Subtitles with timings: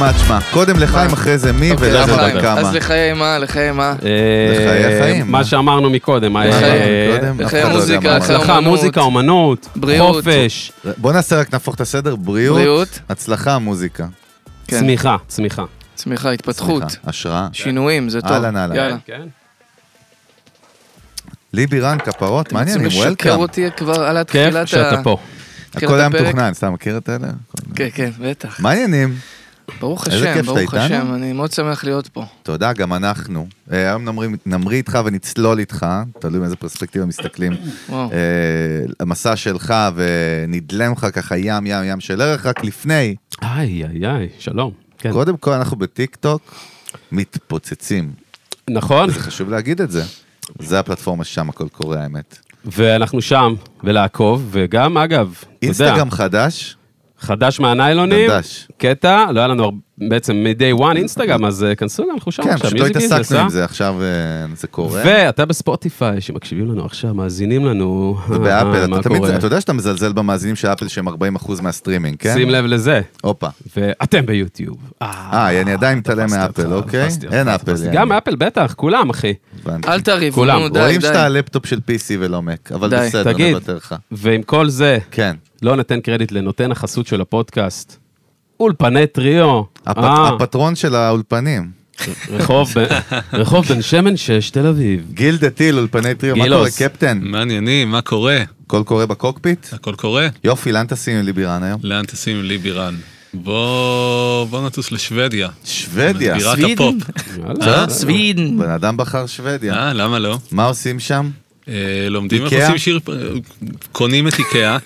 [0.00, 0.38] תשמע, תשמע.
[0.52, 2.36] קודם לחיים, אחרי זה מי, אוקיי, לחיים.
[2.36, 2.60] בכמה.
[2.60, 3.94] אז לחיי מה, לחיי מה?
[4.02, 5.44] אה, לחיי החיים, מה מה?
[5.44, 6.36] שאמרנו מקודם.
[6.36, 6.82] אה, לחיי-
[7.54, 8.16] אה, לא מוזיקה.
[8.16, 8.60] הצלחה.
[8.60, 9.68] מוזיקה, אומנות.
[9.98, 14.06] חופש, בוא נעשה רק נהפוך את הסדר, בריאות, הצלחה, מוזיקה.
[14.66, 14.78] כן.
[14.78, 15.64] צמיחה, צמיחה.
[15.94, 17.48] צמיחה, התפתחות, השראה.
[17.52, 18.32] שינויים, זה טוב.
[18.32, 18.74] אהלן, אהלן.
[18.76, 18.96] יאללה.
[19.06, 19.22] כן.
[21.52, 23.38] ליבי רן, כפרות, מעניין, זה אם משקר וולקאם.
[23.40, 24.66] אותי כבר על כיף התחילת ה...
[24.66, 25.16] שאתה פה.
[25.74, 26.08] הכל היה.
[26.08, 27.28] מתוכנן, סתם מכיר את אלה?
[27.74, 28.60] כן, כן, בטח.
[28.60, 29.14] מה העניינים?
[29.80, 30.74] ברוך השם, ברוך.
[30.74, 32.24] השם, אני מאוד שמח להיות פה.
[32.42, 33.46] תודה, גם אנחנו.
[33.72, 35.86] אה, היום נמריא- נמריא איתך ונצלול איתך,
[36.18, 37.52] תלוי מאיזה פרספקטיבה מסתכלים.
[37.92, 37.96] אה,
[39.00, 43.14] המסע שלך ונדלם לך ככה ים, ים, ים של ערך, רק לפני.
[43.42, 44.72] איי, איי, איי, שלום.
[44.98, 45.12] כן.
[45.12, 46.54] קודם כל, אנחנו בטיק טוק
[47.12, 48.12] מתפוצצים.
[48.70, 50.02] נכון, זה חשוב להגיד את זה.
[50.58, 52.38] זה הפלטפורמה ששם הכל קורה, האמת.
[52.64, 56.76] ואנחנו שם, ולעקוב, וגם, אגב, אתה יודע, אינסטגרם חדש,
[57.20, 58.68] חדש מהניילונים, חדש.
[58.78, 59.76] קטע, לא היה לנו הרבה-
[60.08, 63.36] בעצם מ-day one אינסטגרם, אז אה, כנסו גם, אנחנו שם כן, עכשיו, פשוט לא התעסקנו
[63.36, 63.42] אה?
[63.42, 65.02] עם זה, עכשיו אה, זה קורה.
[65.04, 69.24] ואתה בספוטיפיי, שמקשיבים לנו עכשיו, מאזינים לנו, ובאפל, אתה תמיד?
[69.24, 71.12] אתה יודע שאתה מזלזל במאזינים של אפל שהם 40%
[71.62, 72.34] מהסטרימינג, כן?
[72.34, 73.00] שים לב לזה.
[73.22, 73.48] הופה.
[73.76, 74.76] ואתם ביוטיוב.
[75.02, 77.08] אה, אני עדיין מתעלם מאפל, אוקיי?
[77.32, 77.48] אין.
[77.48, 77.74] אפל.
[77.92, 79.34] גם אפל, בטח, כולם, אחי.
[79.88, 80.60] אל תריבו, כולם.
[80.76, 81.38] רואים שאתה די.
[81.38, 82.88] לפטופ של PC ולא מק, אבל.
[82.88, 83.54] בסדר, תגיד.
[83.54, 83.94] נוותר לך.
[84.12, 85.36] ועם כל זה, כן.
[85.62, 87.99] לא ניתן קרדיט לנותן החסות של הפודקאסט.
[88.60, 89.62] אולפני טריו.
[89.86, 91.70] הפט- אה, הפטרון של האולפנים.
[92.30, 92.86] רחוב ב-
[93.32, 95.02] רחוב בן שמן 6, תל אביב.
[95.14, 96.44] גיל דה טיל, אולפני טריו, מה.
[96.48, 97.18] קורה, קפטן?
[97.22, 98.38] מה עניינים, מה קורה?
[98.66, 99.66] הכל קורה בקוקפיט?
[99.72, 100.28] הכל קורה?
[100.44, 101.80] יופי, לאן טסים עם ליבירן היום?
[101.82, 102.94] לאן טסים עם ליבירן?
[103.34, 105.48] בוא, בוא נטוס לשוודיה.
[105.64, 106.34] שוודיה.
[106.38, 106.72] בירת סווידן?
[107.16, 107.62] הפופ.
[107.62, 107.88] אה?
[107.88, 108.58] סווידן.
[108.58, 109.74] בן אדם בחר שוודיה.
[109.74, 110.38] אה, למה לא?
[110.52, 111.30] מה עושים שם?
[111.68, 111.74] אה,
[112.10, 112.52] לומדים איך?
[112.52, 113.00] עושים שיר,
[113.92, 114.78] קונים את איקאה,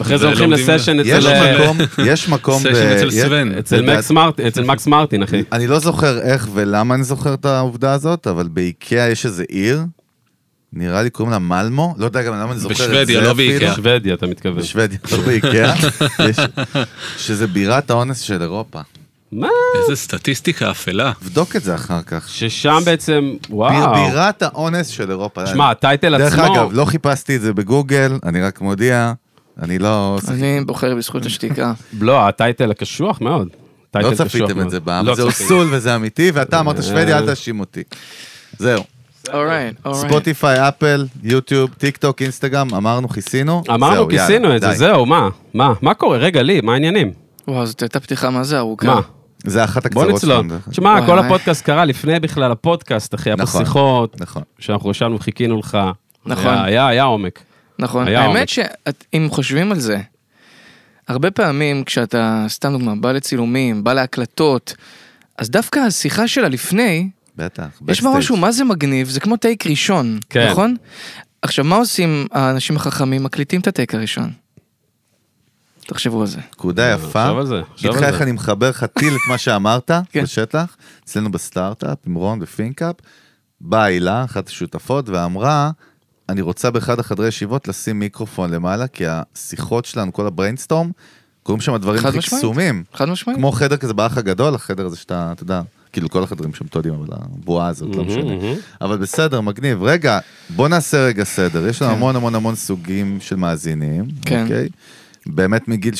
[0.00, 1.26] אחרי זה הולכים לסשן יש אצל...
[1.26, 3.52] אה, מקום, יש מקום, סשן אצל יש- סוון.
[4.48, 5.42] אצל מקס מרטין, אחי.
[5.52, 9.82] אני לא זוכר איך ולמה אני זוכר את העובדה הזאת, אבל באיקאה יש איזה עיר,
[10.72, 13.32] נראה לי קוראים לה מלמו, לא יודע גם למה אני זוכר את זה בשוודיה, לא.
[13.32, 13.74] באיקאה.
[13.74, 14.58] שוודיה, אתה מתכוון.
[14.58, 15.74] בשוודיה, לא באיקאה,
[16.30, 16.36] יש-
[17.18, 18.80] שזה בירת האונס של אירופה.
[19.32, 19.48] מה?
[19.82, 21.12] איזה סטטיסטיקה אפלה.
[21.20, 22.28] תבדוק את זה אחר כך.
[22.28, 23.94] ששם בעצם, וואו.
[24.10, 25.46] בירת האונס של אירופה.
[25.46, 26.54] שמע, ה title דרך עצמו...
[26.54, 29.12] אגב, לא חיפשתי את זה בגוגל, אני רק מודיע,
[29.62, 30.18] אני לא...
[30.28, 31.72] אני בוחר בזכות השתיקה.
[32.00, 33.48] לא, ה title הקשוח מאוד.
[33.94, 34.60] לא צפיתם.
[34.60, 35.42] את זה בעם, לא זה צפיתי.
[35.42, 37.82] אוסלו וזה אמיתי, ואתה אמרת שוודיה, אל תאשים אותי.
[38.58, 38.82] זהו,
[39.32, 40.06] alright, alright.
[40.06, 43.62] ספוטיפיי, אפל, יוטיוב, טיק טוק, אינסטגרם, אמרנו, כיסינו.
[43.74, 44.72] אמרנו, כיסינו את זה.
[44.72, 45.28] זהו, מה?
[45.54, 45.72] מה?
[45.82, 46.16] מה קורה?
[46.18, 47.12] רגע, לי, מה העניינים?
[47.48, 48.86] וואו, זאת הייתה פתיחה מה זה ארוכה.
[48.86, 49.00] מה?
[49.44, 50.34] זה אחת בוא הקצרות נצלול.
[50.36, 50.48] שלנו.
[50.48, 50.72] דרך אגב.
[50.72, 51.18] תשמע, כל.
[51.18, 53.64] הפודקאסט קרה לפני בכלל הפודקאסט, אחי, היה פה נכון.
[53.64, 54.42] שיחות, נכון.
[54.58, 55.78] שאנחנו ישבנו וחיכינו לך.
[56.26, 56.46] נכון.
[56.54, 57.40] היה, היה עומק.
[57.78, 58.08] נכון.
[58.08, 60.00] האמת שאם חושבים על זה,
[61.08, 64.74] הרבה פעמים כשאתה, סתם דוגמה, בא לצילומים, בא להקלטות,
[65.38, 67.66] אז דווקא השיחה שלה לפני, בטח.
[67.88, 68.10] יש בה.
[68.10, 69.08] משהו, מה זה מגניב?
[69.08, 70.48] זה כמו טייק ראשון, כן.
[70.50, 70.76] נכון?
[71.42, 73.22] עכשיו, מה עושים האנשים החכמים?
[73.22, 74.32] מקליטים את ה take הראשון.
[75.86, 76.40] תחשבו על זה.
[76.52, 77.24] נקודה יפה.
[77.24, 78.22] חשוב על זה, איתך על איך זה.
[78.22, 80.22] אני מחבר לך טיל את מה שאמרת כן.
[80.22, 82.94] בשטח, אצלנו בסטארט-אפ, עם רון ופינקאפ,
[83.60, 85.70] באה הילה, אחת השותפות, ואמרה,
[86.28, 90.90] אני רוצה באחד החדרי ישיבות לשים מיקרופון למעלה, כי השיחות שלנו, כל ה brainstorm,
[91.42, 92.18] קורים שם דברים הכי.
[92.18, 92.84] קסומים.
[92.94, 93.38] חד משמעית.
[93.38, 96.94] כמו חדר כזה באח הגדול, החדר הזה שאתה, אתה יודע, כאילו כל החדרים שם מתועדים,
[96.94, 98.34] אבל הבועה הזאת, לא משנה.
[98.80, 99.82] אבל בסדר, מגניב.
[99.82, 100.18] רגע,
[100.50, 101.68] בוא נעשה רגע סדר.
[101.68, 101.96] יש לנו כן.
[101.96, 104.42] המון המון המון סוגים של מאזינים, כן.
[104.42, 104.68] אוקיי?
[105.26, 105.94] באמת מגיל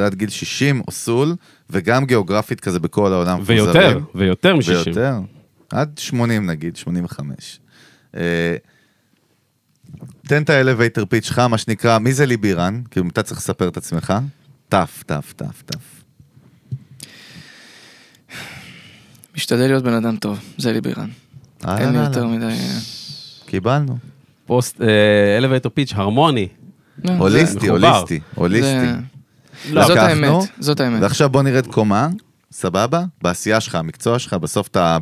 [0.00, 1.34] עד גיל 60, אוסול,
[1.70, 3.40] וגם גיאוגרפית כזה בכל העולם.
[3.44, 3.98] ויותר.
[4.14, 4.68] ויותר מ-60.
[4.68, 5.18] ויותר.
[5.70, 7.60] עד 80 נגיד, 85.
[10.24, 12.82] אה, תן את האלווייטר פיץ' שלך, מה שנקרא, מי זה ליבירן?
[12.90, 14.14] כאילו, אתה צריך לספר את עצמך.
[14.68, 16.02] טף, טף, טף, טף.
[19.36, 21.08] משתדל להיות בן אדם טוב, זה ליבירן.
[21.64, 22.08] אהלן, אין לי אהלן.
[22.08, 22.44] יותר מדי...
[22.44, 22.78] אה,
[23.46, 23.98] קיבלנו.
[24.46, 24.80] פוסט,
[25.38, 26.48] elevator pitch, הרמוני.
[27.04, 27.68] לא, הוליסטי.
[27.68, 28.86] הוליסטי, הוליסטי.
[29.70, 31.02] לא, זאת האמת, זאת האמת.
[31.02, 32.08] ועכשיו בוא נרד קומה,
[32.52, 33.04] סבבה?
[33.22, 34.98] בעשייה שלך, המקצוע שלך, בסוף אתה,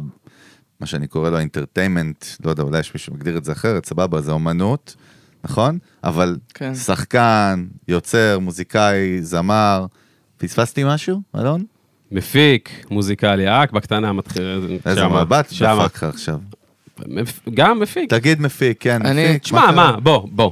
[0.81, 4.21] מה שאני קורא לו entertainment, לא יודע, אולי יש מישהו שמגדיר את זה אחרת, סבבה,
[4.21, 4.97] זה אומנות,
[5.45, 5.79] נכון?
[6.05, 6.75] אבל כן.
[6.75, 9.87] שחקן, יוצר, מוזיקאי, זמר,
[10.39, 11.65] פספסתי משהו, אלון?
[12.13, 14.79] מפיק, מוזיקלי, רק בקטנה מתחיל...
[14.87, 15.53] איזה שמה, מבט.
[15.53, 16.39] דפק לך עכשיו.
[17.55, 18.11] גם מפיק.
[18.11, 19.43] תגיד מפיק, כן, אני- מפיק.
[19.43, 19.73] תשמע, קרה?
[19.73, 20.51] מה, בוא, בוא.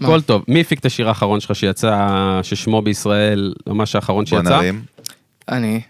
[0.00, 0.08] מה?
[0.08, 0.44] הכל טוב.
[0.48, 2.08] מי הפיק את השיר האחרון שלך שיצא,
[2.42, 4.56] ששמו בישראל, ממש האחרון בוא שיצא?
[4.56, 4.82] נרים.
[5.48, 5.80] אני.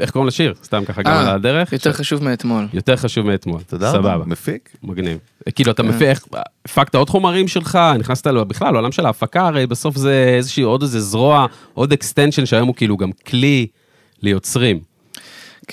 [0.00, 0.54] איך קוראים לשיר?
[0.64, 1.72] סתם ככה גם אה, על הדרך?
[1.72, 2.66] יותר חשוב מאתמול.
[2.72, 3.60] יותר חשוב מאתמול.
[3.66, 3.98] תודה רבה.
[3.98, 4.24] סבבה.
[4.26, 4.68] מפיק?
[4.82, 5.18] מגניב.
[5.54, 5.88] כאילו, אתה כן.
[5.88, 6.24] מפיק, איך-
[6.64, 10.82] הפקת עוד חומרים שלך, נכנסת לו, בכלל, לעולם של ההפקה, הרי בסוף זה איזושהי עוד
[10.82, 13.66] איזה זרוע, עוד extension שהיום הוא כאילו גם כלי
[14.22, 14.80] ליוצרים.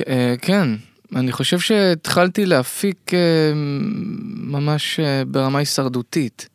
[0.07, 0.69] אה, כן,
[1.15, 3.19] אני חושב שהתחלתי להפיק אה,
[4.37, 6.49] ממש אה, ברמה הישרדותית.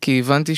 [0.00, 0.52] כי הבנתי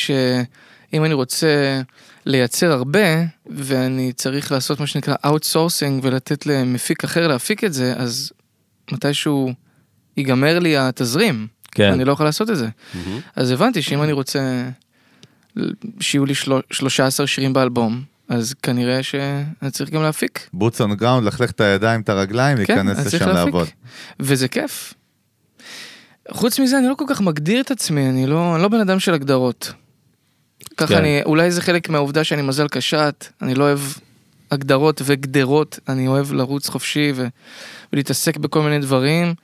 [0.90, 1.80] שאם אני רוצה
[2.26, 8.32] לייצר הרבה, ואני צריך לעשות מה שנקרא outsourcing ולתת למפיק אחר להפיק את זה, אז
[8.92, 9.52] מתישהו
[10.16, 11.46] ייגמר לי התזרים.
[11.72, 11.92] כן.
[11.92, 12.68] אני לא יכול לעשות את זה.
[13.36, 14.68] אז הבנתי שאם אני רוצה
[16.00, 16.52] שיהיו לי של...
[16.70, 20.48] 13 שירים באלבום, אז כנראה שאני צריך גם להפיק.
[20.52, 23.34] בוטס און גראונד, לכלך את הידיים, את הרגליים, כן, להיכנס לשם להפיק.
[23.34, 23.68] לעבוד.
[24.20, 24.94] וזה כיף.
[26.30, 29.00] חוץ מזה, אני לא כל כך מגדיר את עצמי, אני לא, אני לא בן אדם
[29.00, 29.72] של הגדרות.
[30.80, 31.00] ככה כן.
[31.00, 33.80] אני, אולי זה חלק מהעובדה שאני מזל קשת, אני לא אוהב
[34.50, 37.26] הגדרות וגדרות, אני אוהב לרוץ חופשי ו,
[37.92, 39.34] ולהתעסק בכל מיני דברים,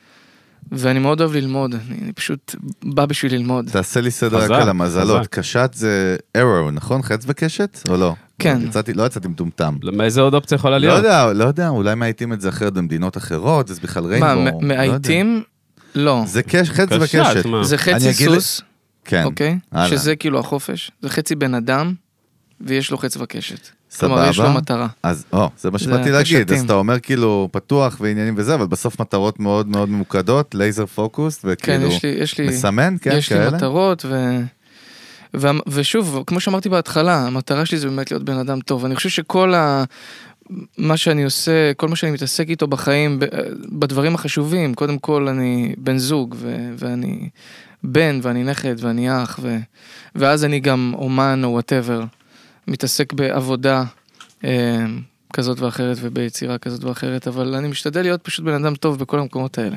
[0.72, 2.54] ואני מאוד אוהב ללמוד, אני, אני פשוט
[2.84, 3.68] בא בשביל ללמוד.
[3.72, 5.20] תעשה לי סדר רק על המזלות.
[5.20, 5.28] חזק.
[5.38, 7.02] קשת זה arrow, נכון?
[7.02, 7.80] חץ וקשת?
[7.88, 8.14] או לא?
[8.38, 8.58] כן.
[8.64, 9.76] יצאתי, לא יצאתי מטומטם.
[10.00, 10.96] איזה עוד אופציה יכולה לא להיות?
[11.04, 14.26] יודע, לא יודע, אולי מאייתים את זה אחרת במדינות אחרות, זה בכלל ריינבו.
[14.26, 14.58] מה, לא.
[14.62, 15.42] מאייתים?
[15.94, 16.22] לא.
[16.26, 17.46] זה קש- חץ קשת, וקשת.
[17.46, 17.64] מה?
[17.64, 18.60] זה חצי אגיד- סוס,
[19.06, 19.24] כן.
[19.24, 19.58] אוקיי?
[19.72, 19.88] הלאה.
[19.88, 21.94] שזה כאילו החופש, זה חצי בן אדם,
[22.60, 23.68] ויש לו חץ וקשת.
[24.00, 24.58] כלומר, יש לו סבבה.
[24.58, 24.88] מטרה.
[25.02, 26.52] אז, או, זה מה שבאתי להגיד.
[26.52, 31.38] אז אתה אומר כאילו פתוח ועניינים וזה, אבל בסוף מטרות מאוד מאוד ממוקדות, לייזר פוקוס,
[31.38, 33.56] כן, וכאילו, יש לי, יש לי, מסמן, כן, יש לי כאלה.
[33.56, 34.38] מטרות, ו...
[35.36, 35.46] ו...
[35.66, 38.84] ושוב, כמו שאמרתי בהתחלה, המטרה שלי זה באמת להיות בן אדם טוב.
[38.84, 39.84] אני חושב שכל ה...
[40.78, 43.24] מה שאני עושה, כל מה שאני מתעסק איתו בחיים, ב-
[43.72, 46.70] בדברים החשובים, קודם כל אני בן זוג, ו...
[46.78, 47.28] ואני
[47.86, 49.56] בן, ואני נכד, ואני אח, ו...
[50.14, 52.04] ואז אני גם אומן או וואטאבר,
[52.68, 53.84] מתעסק בעבודה
[54.44, 54.84] אה,
[55.32, 59.58] כזאת ואחרת וביצירה כזאת ואחרת, אבל אני משתדל להיות פשוט בן אדם טוב בכל המקומות
[59.58, 59.76] האלה.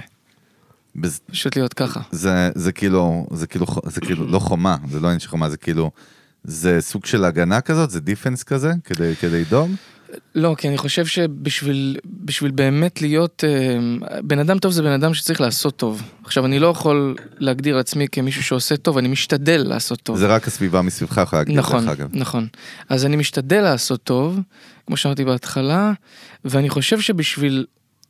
[0.95, 2.01] בז- פשוט להיות ככה.
[2.11, 5.57] זה, זה כאילו, זה כאילו, זה כאילו לא חומה, זה לא עניין של חומה, זה
[5.57, 5.91] כאילו,
[6.43, 9.71] זה סוג של הגנה כזאת, זה דיפנס כזה, כדי, כדי לדאוג.
[10.35, 13.43] לא, כי אני חושב שבשביל בשביל באמת להיות...
[13.47, 13.77] אה,
[14.21, 16.03] בן אדם טוב זה בן אדם שצריך לעשות טוב.
[16.23, 20.17] עכשיו, אני לא יכול להגדיר עצמי כמישהו שעושה טוב, אני משתדל לעשות טוב.
[20.17, 22.09] זה רק הסביבה מסביבך יכולה להגיד, נכון, דרך אגב.
[22.13, 22.47] נכון.
[22.89, 24.39] אז אני משתדל לעשות טוב,
[24.87, 25.91] כמו שאמרתי בהתחלה,
[26.45, 27.65] ואני חושב שבשביל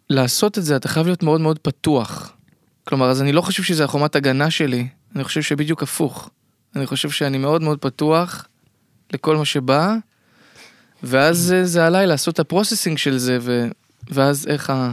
[0.10, 2.34] לעשות את זה, אתה חייב להיות מאוד מאוד פתוח.
[2.88, 6.30] כלומר, אז אני לא חושב שזה החומת הגנה שלי, אני חושב שבדיוק הפוך.
[6.76, 8.48] אני חושב שאני מאוד מאוד פתוח
[9.14, 9.96] לכל מה שבא,
[11.04, 13.68] ואז זה, זה עליי לעשות את ה processing של זה, ו...
[14.12, 14.92] ואז איך ה...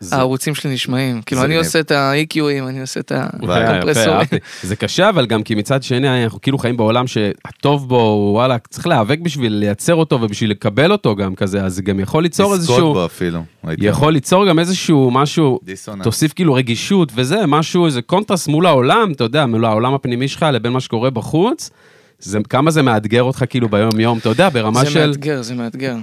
[0.00, 1.22] זה- הערוצים שלי נשמעים.
[1.22, 1.56] כאילו, אני.
[1.56, 4.26] עושה את ה-EQים, אני עושה את הקומפרסורים.
[4.62, 8.86] זה קשה, אבל גם כי מצד שני, אנחנו כאילו חיים בעולם שהטוב בו, וואלה, צריך
[8.86, 12.68] להיאבק בשביל לייצר אותו ובשביל לקבל אותו גם כזה, אז זה גם יכול ליצור לזכות
[12.70, 13.44] איזשהו, בו אפילו.
[13.64, 15.60] הייתי יכול ליצור גם איזשהו משהו.
[16.04, 20.46] תוסיף כאילו רגישות וזה, משהו, איזה קונטרסט מול העולם, אתה יודע, מול העולם הפנימי שלך
[20.52, 21.70] לבין מה שקורה בחוץ.
[22.18, 25.06] זה, כמה זה מאתגר אותך כאילו ביום יום, אתה יודע, ברמה זה של...
[25.06, 25.96] מאתגר, זה מאתגר.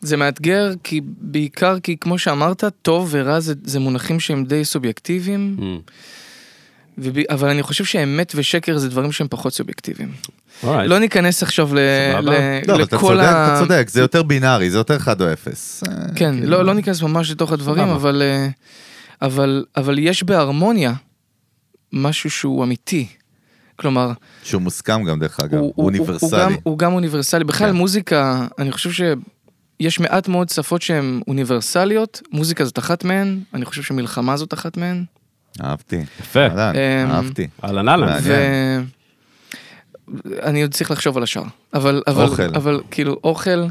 [0.00, 5.56] זה מאתגר כי בעיקר כי כמו שאמרת, טוב ורע זה, זה מונחים שהם די סובייקטיביים,
[5.58, 5.90] Mm,
[6.98, 10.12] וב, אבל אני חושב שאמת ושקר זה דברים שהם פחות סובייקטיביים.
[10.62, 10.66] alright.
[10.66, 11.78] לא ניכנס עכשיו ל.
[11.78, 12.30] ל,
[12.66, 13.46] לא, אבל אתה לכל צודק, ה...
[13.56, 15.82] אתה צודק, זה יותר בינארי, זה יותר 1 או 0.
[16.16, 17.96] כן, לא, לא ניכנס ממש לתוך הדברים, סבבה.
[17.96, 18.48] אבל, אה,
[19.22, 20.92] אבל, אבל יש בהרמוניה
[21.92, 23.06] משהו שהוא אמיתי.
[23.76, 24.12] כלומר,
[24.42, 26.28] שהוא מוסכם גם, דרך אגב, הוא, הוא, אוניברסלי.
[26.30, 27.44] הוא, גם, הוא גם אוניברסלי.
[27.44, 27.76] בכלל כן.
[27.76, 33.82] מוזיקה, אני חושב שיש מעט מאוד שפות שהן אוניברסליות, מוזיקה זאת אחת מהן, אני חושב
[33.82, 35.04] שמלחמה זאת אחת מהן.
[35.62, 36.04] אהבתי.
[36.20, 37.48] יפה, אהלן, אמ, אהבתי.
[37.64, 38.18] אהלן אהלן.
[40.42, 41.42] אני עוד צריך לחשוב על השאר.
[41.74, 42.42] אבל, אבל, אוכל.
[42.54, 43.64] אבל כאילו אוכל,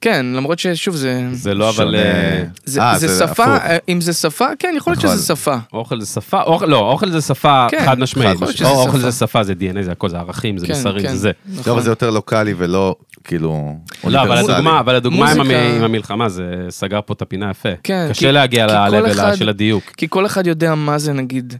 [0.00, 1.28] כן, למרות ששוב זה...
[1.32, 1.74] זה לא אבל...
[1.84, 1.98] שונה.
[1.98, 3.62] אה, זה, אה, זה זה שפה, הפוך.
[3.64, 5.16] אה, אם זה שפה, כן, יכול להיות נכון.
[5.16, 5.54] שזה שפה.
[5.72, 8.40] אוכל זה שפה, אוכל, לא, אוכל זה שפה כן, חד משמעית.
[8.40, 9.10] להיות שזה או- אוכל שפה.
[9.10, 11.30] זה שפה, זה DNA, זה הכל, זה ערכים, זה כן, מסרים, כן, זה זה.
[11.48, 11.72] לא, נכון.
[11.72, 14.38] אבל זה יותר לוקאלי ולא, כאילו, לא, אבל.
[14.38, 17.68] הדוגמה, אבל הדוגמה עם, מוזיקה- המ- עם המלחמה, זה סגר פה את הפינה יפה.
[17.82, 19.84] כן, קשה כי- להגיע ל-level של הדיוק.
[19.96, 21.54] כי כל אחד יודע מה זה נגיד,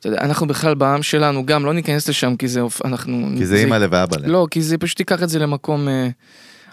[0.00, 3.28] אתה יודע, אנחנו בכלל בעם שלנו, גם לא ניכנס לשם כי זה, אנחנו...
[3.38, 4.26] כי זה אימא לב ואבא לב.
[4.26, 6.08] לא, כי זה פשוט ייקח את זה למקום אה,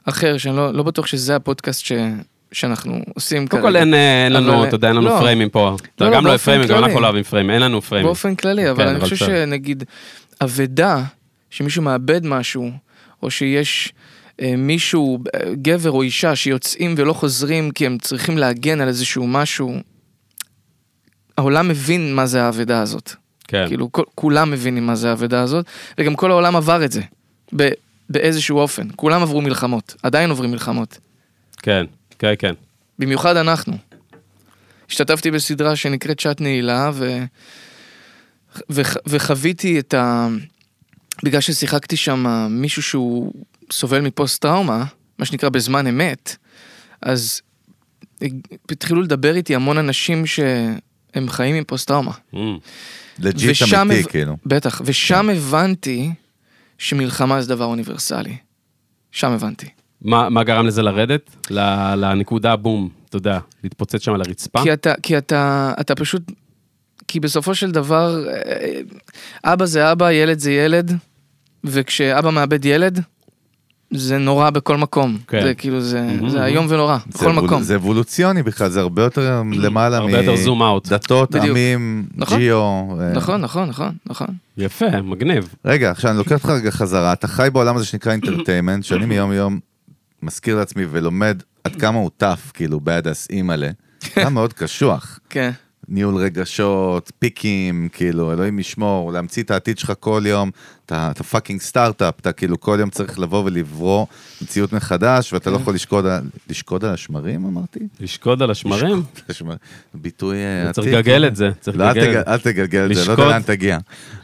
[0.06, 1.92] אחר, שאני לא, לא בטוח שזה הפודקאסט ש,
[2.52, 5.20] שאנחנו עושים קודם כל אין אה, אין לנו, אבל- אתה יודע, אין לנו לא.
[5.20, 5.76] פריימים פה.
[5.96, 6.84] אתה לא, גם לא פריימים, גם.
[6.84, 8.08] אנחנו לא אוהבים פריימים, אין לנו פריימים.
[8.08, 9.28] באופן כללי, אבל כן, אני אבל חושב בסדר.
[9.46, 9.84] שנגיד,
[10.42, 11.04] אבדה,
[11.50, 12.72] שמישהו מאבד משהו,
[13.24, 13.94] או שיש
[14.42, 19.28] אה, מישהו, אה, גבר או אישה, שיוצאים ולא חוזרים כי הם צריכים להגן על איזשהו
[19.28, 19.76] משהו,
[21.38, 23.12] העולם מבין מה זה האבדה הזאת.
[23.48, 25.66] כן, כאילו, כל, כולם מבינים מה זה האבדה הזאת,
[25.98, 27.02] וגם כל העולם עבר את זה,
[27.56, 27.70] ב,
[28.10, 28.88] באיזשהו אופן.
[28.96, 30.98] כולם עברו מלחמות, עדיין עוברים מלחמות.
[31.58, 31.86] כן,
[32.20, 32.54] כן, כן.
[33.00, 33.78] במיוחד אנחנו.
[34.90, 37.24] השתתפתי בסדרה שנקראת שעת נעילה, ו...
[38.72, 38.82] ו...
[39.08, 40.28] וחוויתי את ה...
[41.24, 43.34] בגלל ששיחקתי שם מישהו שהוא
[43.72, 44.86] סובל מפוסט טראומה,
[45.20, 46.36] מה שנקרא בזמן אמת,
[47.02, 47.42] אז
[48.72, 50.24] התחילו לדבר איתי המון אנשים
[51.16, 52.12] שהם חיים עם פוסט-טראומה.
[52.34, 52.38] Mm.
[53.20, 54.38] legit ושם אמיתי, כאילו.
[54.46, 56.12] בטח, ושם הבנתי
[56.78, 58.38] שמלחמה זה דבר אוניברסלי.
[59.12, 59.68] שם הבנתי.
[60.02, 61.36] מה מה גרם לזה לרדת?
[61.50, 64.64] ל- לנקודה בום, אתה יודע, להתפוצץ שם על הרצפה?
[64.64, 66.22] כי אתה, כי אתה, אתה פשוט,
[67.08, 68.82] כי בסופו של דבר, אה,
[69.44, 70.92] אבא זה אבא, ילד זה ילד,
[71.64, 73.02] וכשאבא מאבד ילד,
[73.92, 75.18] זה נורא בכל מקום.
[75.28, 75.42] כן.
[75.44, 76.30] זה כאילו, זה, מהמם.
[76.30, 77.62] זה איום ונורא, זה בכל אבול- מקום.
[77.64, 80.88] זה אבולוציוני בכלל, זה הרבה יותר למעלה הרבה יותר zoom out.
[80.88, 81.50] דתות, בדיוק.
[81.58, 82.38] עמים, נכון.
[82.38, 82.58] ג'יו.
[83.00, 84.28] אה, נכון, נכון, נכון, נכון.
[84.58, 85.56] יפה, מגניב.
[85.66, 89.34] רגע, עכשיו אני לוקח אותך רגע חזרה, אתה חי בעולם הזה שנקרא entertainment, שאני מיום
[89.34, 89.60] יום
[90.24, 93.70] מזכיר לעצמי ולומד עד כמה הוא tough, כאילו, בידס אימא'לה.
[94.16, 95.20] היה מאוד קשוח.
[95.30, 95.52] כן.
[95.90, 100.52] ניהול רגשות, פיקים, כאילו, אלוהים ישמור, להמציא את העתיד שלך כל יום,
[100.86, 104.06] אתה אתה fucking סטארט-אפ, אתה כאילו כל יום צריך לבוא ולברוא
[104.42, 106.22] מציאות מחדש, ואתה לא יכול לשקוד על...
[106.50, 107.80] לשקוד על השמרים, אמרתי?
[108.00, 109.04] לשקוד על השמרים?
[109.30, 109.56] השמר-
[109.94, 110.88] ביטוי אה, צריך.
[110.88, 112.22] לגלגל את זה, צריך לא, לגלגל.
[112.28, 113.26] אל תגלגל את זה, לא יודע.
[113.28, 113.78] לאן תגיע.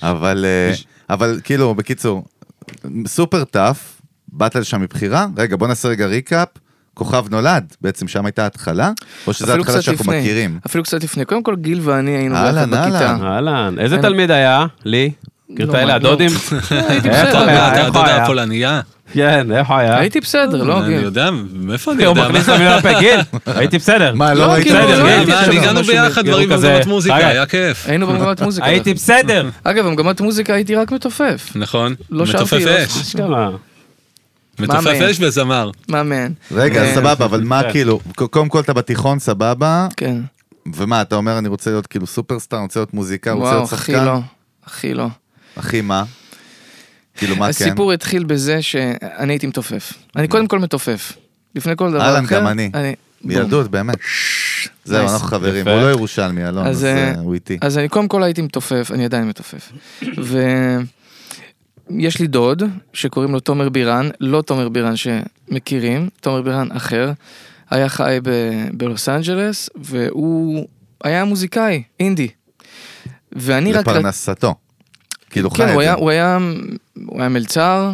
[0.04, 0.74] אבל, אה,
[1.10, 2.26] אבל כאילו, בקיצור,
[3.08, 6.48] סופר טאף, באת לשם מבחירה, רגע, בוא נעשה רגע ריקאפ,
[6.94, 8.92] כוכב נולד, בעצם שם הייתה התחלה,
[9.28, 10.20] או שזו התחלה שאנחנו לפני.
[10.22, 10.60] מכירים.
[10.66, 11.26] אפילו קצת לפני.
[11.26, 13.10] קודם כל, גיל ואני היינו ביחד בכיתה.
[13.12, 13.24] אהלן.
[13.26, 14.66] אהלן, איזה אין- תלמיד היה?
[14.86, 15.12] לי?
[15.60, 15.94] לא, האלה לא.
[15.94, 16.30] הדודים?
[16.70, 17.50] הייתי איפה בסדר.
[17.50, 17.68] היה?
[17.74, 18.24] אתה איפה דודה היה?
[18.24, 18.82] הפולניה?
[19.14, 19.98] כן, איפה היה?
[20.00, 21.04] הייתי בסדר, לא, אני גיל.
[21.04, 22.30] יודע, מאיפה אני הוא יודע?
[22.30, 22.56] מכניס מה?
[22.56, 24.14] למילה לפה, גיל, הייתי בסדר.
[24.16, 24.62] מה, לא, לא?
[24.62, 25.14] כאילו, בסדר, לא גיל.
[25.14, 25.54] הייתי מה, בסדר.
[25.54, 27.16] ניגענו משהו ביחד כאילו דברים במגמת מוזיקה.
[27.16, 27.86] היה כיף.
[27.88, 28.68] היינו במגמת מוזיקה.
[28.68, 29.50] הייתי בסדר.
[29.64, 31.52] אגב, במגמת מוזיקה הייתי רק מתופף.
[31.56, 31.96] נכון?
[32.10, 33.16] לא שרתי, מתופף לא- אש.
[34.62, 35.02] מתופף.
[35.12, 35.72] אש וזמר.
[35.90, 36.32] מאמן.
[36.52, 37.72] רגע, אה, סבבה, אבל מה כן.
[37.72, 40.18] כאילו, קודם כל אתה בתיכון, סבבה, כן.
[40.76, 43.74] ומה, אתה אומר, אני רוצה להיות כאילו סופרסטאר, אני רוצה להיות מוזיקאי, רוצה וואו, להיות
[43.74, 44.06] הכי שחקן?
[44.06, 44.20] לא.
[44.66, 45.08] הכי לא.
[45.56, 46.04] אחי, מה?
[47.18, 47.50] כאילו, מה כן?
[47.50, 49.94] הסיפור התחיל בזה שאני הייתי מתופף.
[50.16, 51.14] אני קודם כל מתופף.
[51.56, 52.36] לפני כל דבר אהלן, אחר.
[52.36, 52.72] גם אני.
[53.24, 53.98] מילדות, באמת.
[54.86, 55.04] זהו.
[55.04, 55.68] אנחנו חברים.
[55.68, 57.58] הוא לא ירושלמי, אלון, אז, אז אה, אה, הוא איתי.
[57.62, 59.72] אז אני קודם כל הייתי מתופף, אני עדיין מתופף.
[61.98, 67.12] ויש לי דוד שקוראים לו תומר בירן, לא תומר בירן שמכירים, תומר בירן אחר.
[67.70, 70.68] היה חי ב- בלוס אנג'לס, והוא
[71.04, 72.28] היה מוזיקאי, אינדי.
[73.32, 73.88] ואני רק...
[73.88, 74.56] לפרנסתו.
[75.30, 75.82] כאילו חי כן, הוא.
[75.82, 76.38] היה, הוא היה,
[77.06, 77.92] הוא היה מלצר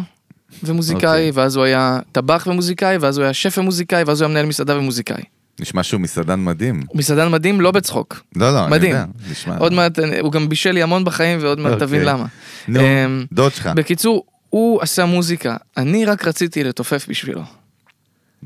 [0.62, 1.30] ומוזיקאי, אוקיי.
[1.34, 4.78] ואז הוא היה טבח ומוזיקאי, ואז הוא היה שף ומוזיקאי, ואז הוא היה מנהל מסעדה
[4.78, 5.22] ומוזיקאי.
[5.60, 6.82] נשמע שהוא מסעדן מדהים.
[6.88, 8.20] הוא מסעדן מדהים, לא בצחוק.
[8.36, 8.90] לא, לא, אני מדהים.
[8.94, 9.04] יודע.
[9.30, 9.56] נשמע...
[9.58, 11.86] עוד מעט, הוא גם בישל לי המון בחיים, ועוד מעט אוקיי.
[11.86, 12.26] תבין למה.
[12.68, 13.66] נו, אמ, דוד שלך.
[13.66, 17.42] בקיצור, הוא עשה מוזיקה, אני רק רציתי לתופף בשבילו.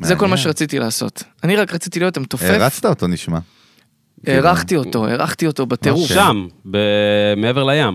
[0.03, 0.37] זה כל מה.
[0.37, 1.23] שרציתי לעשות.
[1.45, 3.39] אני רק רציתי להיות המתופף, הרצת אותו נשמע.
[4.27, 6.03] הערכתי אותו, הערכתי אותו בטירוף.
[6.11, 6.17] אוקיי.
[6.17, 6.79] שם, ב-
[7.37, 7.95] מעבר לים.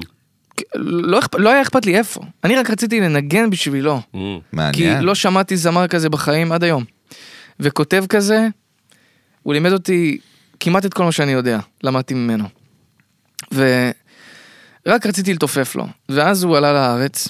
[0.76, 2.22] לא אכפ- לא היה אכפת לי איפה.
[2.44, 3.98] אני רק רציתי לנגן בשבילו.
[3.98, 4.02] Mm.
[4.14, 4.20] כי
[4.54, 5.04] מעניין.
[5.04, 6.84] לא שמעתי זמר כזה בחיים עד היום.
[7.60, 8.48] וכותב כזה,
[9.48, 10.18] הוא לימד אותי
[10.60, 12.46] כמעט את כל מה שאני יודע, למדתי ממנו.
[13.52, 15.88] ורק רציתי לתופף לו.
[16.10, 17.28] ואז הוא עלה לארץ,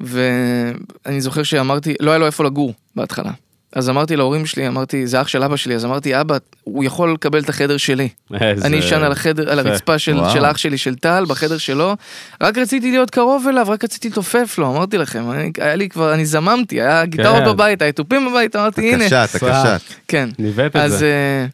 [0.00, 3.32] ואני זוכר שאמרתי, לא היה לו איפה לגור בהתחלה.
[3.74, 7.12] אז אמרתי להורים שלי, אמרתי, זה אח של אבא שלי, אז אמרתי, אבא, הוא יכול
[7.12, 8.08] לקבל את החדר שלי.
[8.40, 9.58] איזה- אני אשן על החדר, על.
[9.58, 10.30] הרצפה של, וואו.
[10.32, 11.96] של אח שלי, של טל, בחדר שלו.
[12.40, 16.14] רק רציתי להיות קרוב אליו, רק רציתי לתופף לו, אמרתי לכם, אני, היה לי כבר,
[16.14, 17.44] אני זממתי, היה גיטרות כן.
[17.44, 19.04] בבית, היה תופים בבית, אמרתי, הנה.
[19.04, 19.80] הקשת, הקשת.
[20.08, 20.28] כן.
[20.38, 20.92] ניווט את אז...
[20.98, 21.06] זה.
[21.06, 21.46] אה,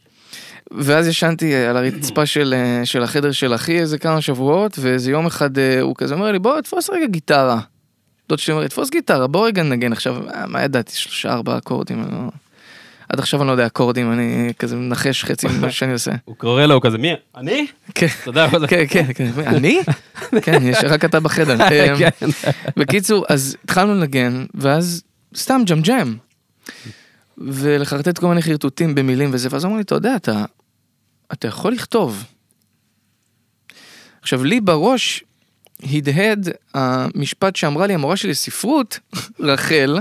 [0.79, 5.11] ואז ישנתי אה, על הרצפה של, אה, של החדר של אחי איזה כמה שבועות, ואיזה
[5.11, 5.51] יום אחד
[5.81, 7.59] הוא כזה אומר לי, בוא תפוס רגע גיטרה.
[8.31, 12.13] דוד שלי אומר תפוס גיטרה, בוא רגע ננגן עכשיו, מה ידעתי, שלושה ארבעה אקורדים, אני
[12.13, 12.31] לא...
[13.09, 16.11] עד עכשיו אני לא יודע אקורדים, אני כזה מנחש חצי ממה שאני עושה.
[16.25, 17.13] הוא קורא לו, הוא כזה, מי?
[17.37, 17.67] אני?
[17.95, 18.07] כן.
[18.23, 18.67] אתה יודע מה זה?
[18.67, 19.31] כן, כן, כן.
[19.47, 19.81] אני?
[20.45, 21.55] כן, יש רק אתה בחדר.
[21.69, 22.27] אמ, כן.
[22.77, 25.03] בקיצור, אז התחלנו לנגן, ואז
[25.37, 26.17] סתם ג'מג'ם.
[27.39, 30.45] ולחרטט כל מיני חרטוטים במילים וזה, ואז הוא אמר לי, אתה יודע, אתה,
[31.33, 32.25] אתה יכול לכתוב.
[34.23, 35.25] עכשיו, לי בראש
[35.93, 38.99] הדהד המשפט שאמרה לי המורה שלי לספרות,
[39.41, 39.99] רחל,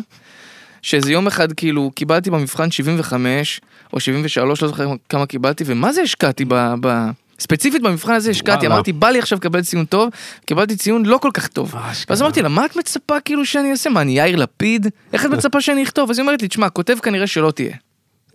[0.81, 3.61] שאיזה יום אחד כאילו קיבלתי במבחן 75
[3.93, 6.73] או 73, לא זוכר כמה קיבלתי, ומה זה השקעתי ב...
[6.81, 7.09] ב...
[7.39, 8.67] ספציפית במבחן הזה השקעתי.
[8.67, 10.09] אמרתי, בא לי עכשיו לקבל ציון טוב,
[10.45, 11.75] קיבלתי ציון לא כל כך טוב.
[11.75, 12.05] אשכרה.
[12.09, 13.89] ואז אמרתי לה, מה את מצפה כאילו שאני אעשה?
[13.89, 14.87] מה, אני יאיר לפיד?
[15.13, 16.09] איך את מצפה שאני אכתוב?
[16.09, 17.75] אז היא אומרת לי, תשמע, כותב כנראה שלא תהיה.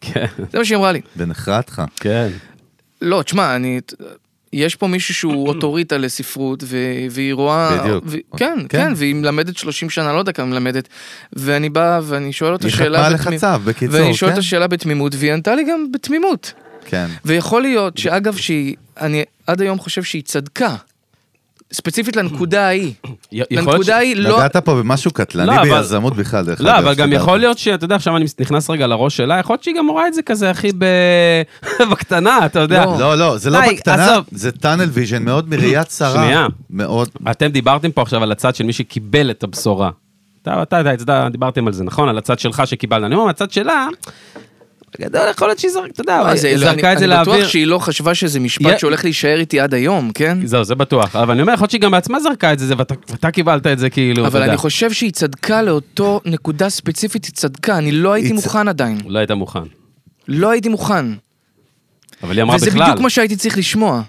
[0.01, 1.01] כן, זה מה שהיא אמרה לי.
[1.17, 1.83] ונחרטך.
[1.97, 2.29] כן.
[3.03, 3.81] לא, תשמע, אני...
[4.55, 6.77] יש פה מישהו שהוא אוטוריטה לספרות, ו...
[7.11, 7.79] והיא רואה...
[7.79, 8.05] בדיוק.
[8.07, 8.17] ו...
[8.37, 8.69] כן, כן.
[8.69, 10.89] כן, והיא מלמדת 30 שנה, לא יודע כמה מלמדת.
[11.33, 12.99] ואני בא ואני שואל אותה היא שאלה...
[12.99, 14.37] חתמה לך בתמימ- צו, בקיצור, ואני שואל כן.
[14.37, 16.53] אותה שאלה בתמימות, והיא ענתה לי גם בתמימות.
[16.85, 17.07] כן.
[17.25, 18.77] ויכול להיות שאגב, שהיא...
[19.01, 20.75] אני עד היום חושב שהיא צדקה.
[21.75, 22.93] ספציפית לנקודה ההיא.
[23.51, 24.37] לנקודה ההיא לא...
[24.37, 27.39] נגעת פה במשהו קטלני לא, ביזמות בכלל, דרך לא, אגב, אבל גם יכול.
[27.39, 30.15] להיות שאתה יודע, עכשיו אני נכנס רגע לראש שלה, יכול להיות שהיא גם רואה את
[30.15, 30.85] זה כזה, אחי, ב...
[31.91, 32.85] בקטנה, אתה יודע.
[32.85, 32.99] לא.
[32.99, 34.19] לא, לא, זה לא בקטנה.
[34.31, 36.25] זה tunnel vision מאוד מראיית צרה.
[36.25, 36.47] שנייה.
[36.71, 37.09] מאוד.
[37.31, 39.91] אתם דיברתם פה עכשיו על הצד של מי שקיבל את הבשורה.
[40.43, 42.09] אתה, אתה, אתה, דיברתם על זה, נכון?
[42.09, 43.05] על הצד שלך שקיבלת.
[43.05, 43.87] אני אומר, מהצד שלה,
[45.01, 47.35] בגדול יכול להיות שהיא זרקת, אתה יודע, היא לא, זרקה אני- את זה אני לאוויר.
[47.37, 50.39] בטוח שהיא לא חשבה שזה משפט שהולך להישאר איתי עד היום, כן?
[50.47, 51.17] זהו, זה בטוח.
[51.17, 53.91] אבל אני אומר, יכול להיות שהיא גם בעצמה זרקה את זה, ואתה, קיבלת את זה
[53.91, 54.43] כאילו, אבל.
[54.43, 58.99] אני חושב שהיא צדקה לאותו נקודה ספציפית, היא צדקה, אני לא הייתי מוכן עדיין.
[59.07, 59.61] לא היית מוכן.
[60.29, 61.07] לא הייתי מוכן.
[62.23, 62.83] אבל היא אמרה וזה בכלל.
[62.85, 64.03] בדיוק מה שהייתי צריך לשמוע.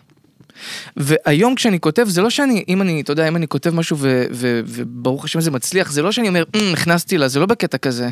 [0.97, 5.25] והיום כשאני כותב, זה לא שאני, אם אני, אתה יודע, אם אני כותב משהו וברוך
[5.25, 8.09] השם זה מצליח, זה לא שאני אומר, "אמ, נכנסתי לה, זה לא בקטע כזה.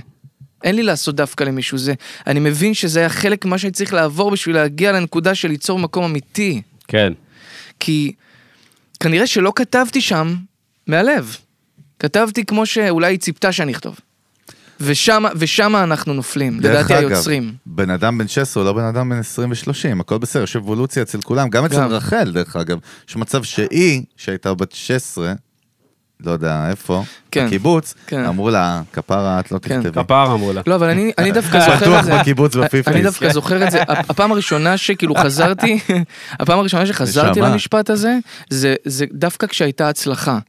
[0.63, 1.93] אין לי לעשות דווקא למישהו זה.
[2.27, 6.03] אני מבין שזה היה חלק ממה שאני צריך לעבור בשביל להגיע לנקודה של ליצור מקום
[6.03, 6.61] אמיתי.
[6.87, 7.13] כן.
[7.79, 8.11] כי
[8.99, 10.35] כנראה שלא כתבתי שם
[10.87, 11.37] מהלב.
[11.99, 13.99] כתבתי כמו שאולי היא ציפתה שאני אכתוב.
[14.79, 17.53] ושמה, ושמה אנחנו נופלים, דרך לדעתי אגב, היוצרים.
[17.65, 21.03] בן אדם בן 16 הוא לא בן אדם בן 20 ו-30, הכל בסדר, יש אבולוציה
[21.03, 21.91] אצל כולם, גם אצל גם.
[21.91, 22.77] רחל, דרך אגב.
[23.09, 25.33] יש מצב שהיא, שהייתה בת 16,
[26.25, 28.25] לא יודע איפה, כן, בקיבוץ, כן.
[28.25, 29.81] אמרו לה, כפרה, את לא כן.
[29.83, 30.03] תכתבי.
[30.03, 30.61] כפר אמרו לה.
[30.67, 32.19] לא, אבל אני, אני דווקא זוכר בטוח את זה.
[32.19, 32.93] בקיבוץ בפיפטיז.
[32.95, 35.79] אני דווקא זוכר את זה, הפ- הפעם הראשונה שכאילו חזרתי,
[36.39, 37.41] הפעם הראשונה שחזרתי.
[37.41, 38.17] למשפט הזה,
[38.49, 40.39] זה, זה דווקא כשהייתה הצלחה.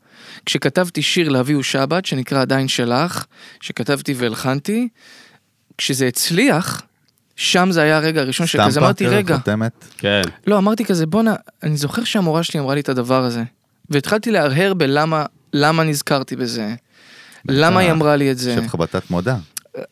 [0.46, 3.24] כשכתבתי שיר לאביהו שבת, שנקרא עדיין שלך,
[3.60, 4.88] שכתבתי והלחנתי,
[5.78, 6.82] כשזה הצליח,
[7.36, 9.84] שם זה היה הרגע הראשון שכזה אמרתי, רגע, חותמת.
[9.98, 10.22] כן.
[10.46, 13.42] לא, אמרתי כזה, בואנה, אני זוכר שהמורה שלי אמרה לי את הדבר הזה.
[13.90, 15.24] והתחלתי להרהר בלמה,
[15.56, 16.74] למה נזכרתי בזה.
[17.48, 18.50] למה היא אמרה לי את זה.
[18.50, 19.36] יושב לך בתת מודע.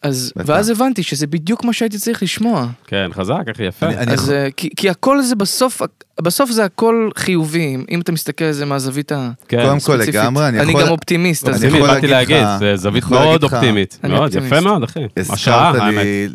[0.02, 0.32] אז.
[0.36, 2.66] ואז הבנתי שזה בדיוק מה שהייתי צריך לשמוע.
[2.86, 3.86] כן, חזק, אחי, יפה.
[3.86, 5.82] אני- אני אז יכול- אה, כי, כי הכל זה בסוף,
[6.20, 9.12] בסוף זה הכל חיובי, אם אתה מסתכל על זה מהזווית
[9.48, 9.62] כן.
[9.62, 10.14] קודם כל הספציפית.
[10.20, 10.82] לגמרי, אני אני יכול...
[10.82, 13.98] גם אופטימיסט, אז אני אני יכול באתי להגיד זה זווית מאוד אופטימית.
[14.04, 14.52] אני מאוד, אופטימיסט.
[14.52, 15.00] יפה מאוד, אחי.
[15.32, 16.04] השראה, האמת.
[16.04, 16.28] לי,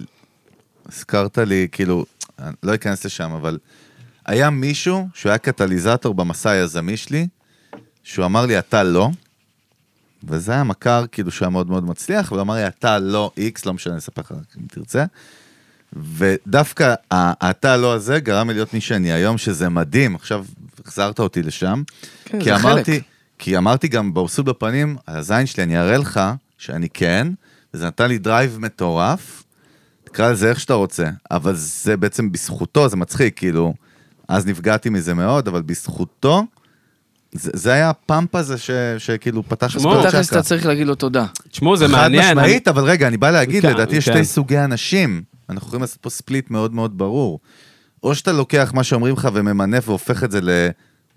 [0.89, 2.05] הזכרת לי, כאילו,
[2.39, 3.57] אני לא אכנס לשם, אבל
[4.25, 7.27] היה מישהו שהוא היה קטליזטור במסע היזמי שלי,
[8.07, 9.09] שהוא אמר לי, אתה לא,
[10.23, 13.73] וזה היה מכר, כאילו, שהיה מאוד מאוד מצליח, והוא אמר לי, אתה לא איקס, לא
[13.73, 15.05] משנה, אני אספר לך אם תרצה.
[15.93, 20.45] ודווקא ה- אתה לא הזה גרם לי להיות מי שאני היום, שזה מדהים, עכשיו
[20.85, 21.83] החזרת אותי לשם.
[22.25, 23.03] כן, כי זה אמרתי, חלק.
[23.39, 26.19] כי אמרתי גם בעוסות בפנים, על הזין שלי, אני אראה לך
[26.57, 27.27] שאני כן,
[27.73, 29.43] וזה נתן לי drive מטורף,
[30.03, 33.73] תקרא לזה איך שאתה רוצה, אבל זה בעצם בזכותו, זה מצחיק, כאילו,
[34.27, 36.43] אז נפגעתי מזה מאוד, אבל בזכותו,
[37.31, 41.25] זה, זה היה הפאמפ הזה ש, שכאילו פתח את תכלס אתה צריך להגיד לו תודה.
[41.51, 42.23] תשמעו, זה חד מעניין.
[42.23, 44.13] אני- משמעית, אבל רגע, אני בא להגיד, כן, לדעתי יש כן.
[44.15, 45.21] שתי סוגי אנשים.
[45.49, 47.39] אנחנו יכולים לעשות פה ספליט מאוד מאוד ברור.
[48.03, 50.49] או שאתה לוקח מה שאומרים לך וממנף והופך את זה ל...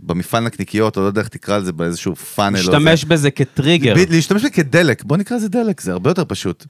[0.03, 2.59] במפעל נקניקיות, או לא יודע איך תקרא לזה, באיזשהו פאנל.
[2.61, 3.95] משתמש בזה כטריגר.
[4.11, 6.67] להשתמש בזה כדלק, בוא נקרא לזה דלק, זה הרבה יותר פשוט.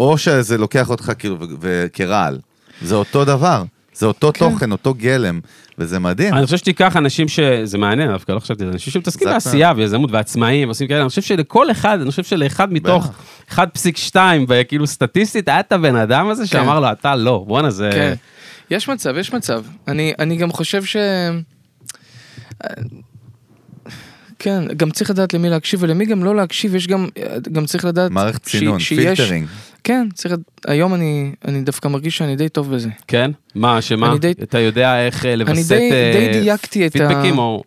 [0.00, 2.38] או שזה לוקח אותך כאילו וכרעל.
[2.82, 3.64] זה אותו דבר,
[3.98, 4.38] זה אותו כן.
[4.38, 5.40] תוכן, אותו גלם,
[5.78, 6.34] וזה מדהים.
[6.34, 10.10] אני חושב שתיקח אנשים שזה מעניין דווקא, לא חשבתי על זה, אנשים שמתעסקים בעשייה ויזמות
[10.12, 13.10] ועצמאים ועושים כאלה, אני חושב שלכל אחד, אני חושב שלאחד מתוך
[13.50, 14.16] 1.2,
[14.48, 17.90] וכאילו סטטיסטית, היה את הבן אדם הזה שאמר לו, אתה לא, בואנה זה...
[17.92, 18.14] כן.
[18.70, 19.64] יש מצב, יש מצב.
[19.88, 20.96] אני, אני גם חושב ש...
[24.38, 27.08] כן, גם צריך לדעת למי להקשיב ולמי גם לא להקשיב, יש גם,
[27.52, 28.10] גם צריך לדעת...
[28.10, 29.46] מערכת ש- צינון, פילטרינג.
[29.86, 30.34] כן, צריך,
[30.66, 32.88] היום אני, אני דווקא מרגיש שאני די טוב בזה.
[33.08, 33.30] כן?
[33.54, 34.10] מה, שמה?
[34.10, 37.62] אני די- אתה יודע איך אה, לווסת די- אה, די דייקתי את ה- פידבקים או...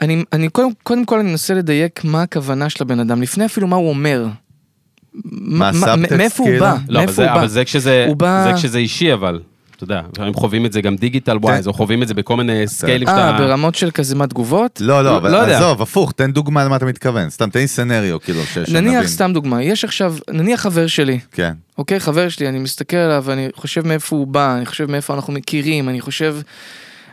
[0.00, 3.66] אני, אני קודם, קודם כל אני מנסה לדייק מה הכוונה של הבן אדם, לפני אפילו
[3.66, 4.26] מה הוא אומר.
[5.24, 6.64] מה, הסאבטקסט, מאיפה הוא כאילו?
[6.64, 6.76] בא?
[6.88, 7.38] לא, אבל מאיפה זה, הוא בא?
[7.40, 9.40] אבל זה כשזה, הוא בא- זה כשזה אישי אבל.
[9.84, 12.66] אתה יודע, הם חווים את זה גם digital wise, או חווים את זה בכל מיני
[12.66, 13.38] סקיילים אה, שאתה...
[13.38, 14.80] ברמות של כזה מה תגובות?
[14.80, 15.56] לא, לא, אבל לא יודע.
[15.56, 17.30] עזוב, הפוך, תן דוגמה למה אתה מתכוון.
[17.30, 18.76] סתם, תן לי scenario, כאילו, שנבין.
[18.76, 21.52] נניח סתם דוגמה, יש עכשיו, נניח חבר שלי, כן.
[21.78, 25.32] אוקיי, חבר שלי, אני מסתכל עליו, אני חושב מאיפה הוא בא, אני חושב מאיפה אנחנו
[25.32, 26.36] מכירים, אני חושב...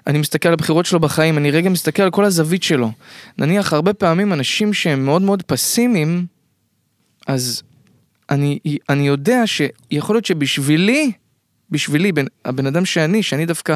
[0.08, 2.92] אני מסתכל על הבחירות שלו בחיים, אני רגע מסתכל על כל הזווית שלו.
[3.38, 6.26] נניח, הרבה פעמים אנשים שהם מאוד מאוד פסימיים,
[7.28, 7.64] אז
[8.30, 11.12] אני, אני יודע שיכול להיות שבשבילי,
[11.72, 13.76] בשבילי, בן, הבן אדם שאני, שאני דווקא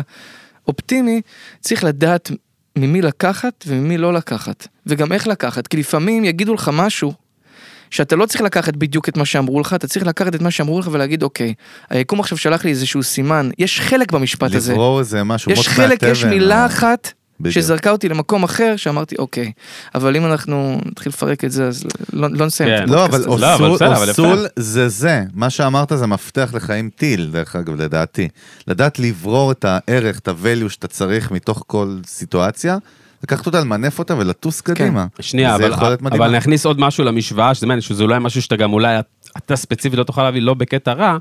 [0.67, 1.21] אופטימי,
[1.59, 2.31] צריך לדעת
[2.75, 4.67] ממי לקחת וממי לא לקחת.
[4.85, 7.13] וגם איך לקחת, כי לפעמים יגידו לך משהו
[7.89, 10.79] שאתה לא צריך לקחת בדיוק את מה שאמרו לך, אתה צריך לקחת את מה שאמרו
[10.79, 11.53] לך ולהגיד, אוקיי,
[11.89, 14.73] היקום עכשיו שלח לי איזשהו סימן, יש חלק במשפט הזה.
[14.73, 17.55] לברור איזה משהו, יש חלק, יש מילה או- אחת בדיוק.
[17.55, 19.51] שזרקה אותי למקום אחר, שאמרתי, אוקיי,
[19.95, 22.83] אבל אם אנחנו נתחיל לפרק את זה, אז לא, לא נסיים כן.
[22.83, 23.45] את לא, הפודקאסט אבל הזה.
[23.45, 24.09] לא, אבל אוסול, יפה.
[24.09, 25.23] אוסול זה זה.
[25.33, 28.27] מה שאמרת זה מפתח לחיים טיל, דרך אגב, לדעתי.
[28.67, 32.77] לדעת לברור את הערך, את ה-value שאתה צריך מתוך כל סיטואציה,
[33.23, 35.05] לקחת אותה, למנף אותה ולטוס קדימה.
[35.19, 35.97] שנייה, זה אבל.
[36.11, 38.99] אבל נכניס עוד משהו למשוואה, שזה שזה אולי משהו שאתה גם אולי,
[39.37, 41.17] אתה ספציפית לא תוכל להביא, לא בקטע רע.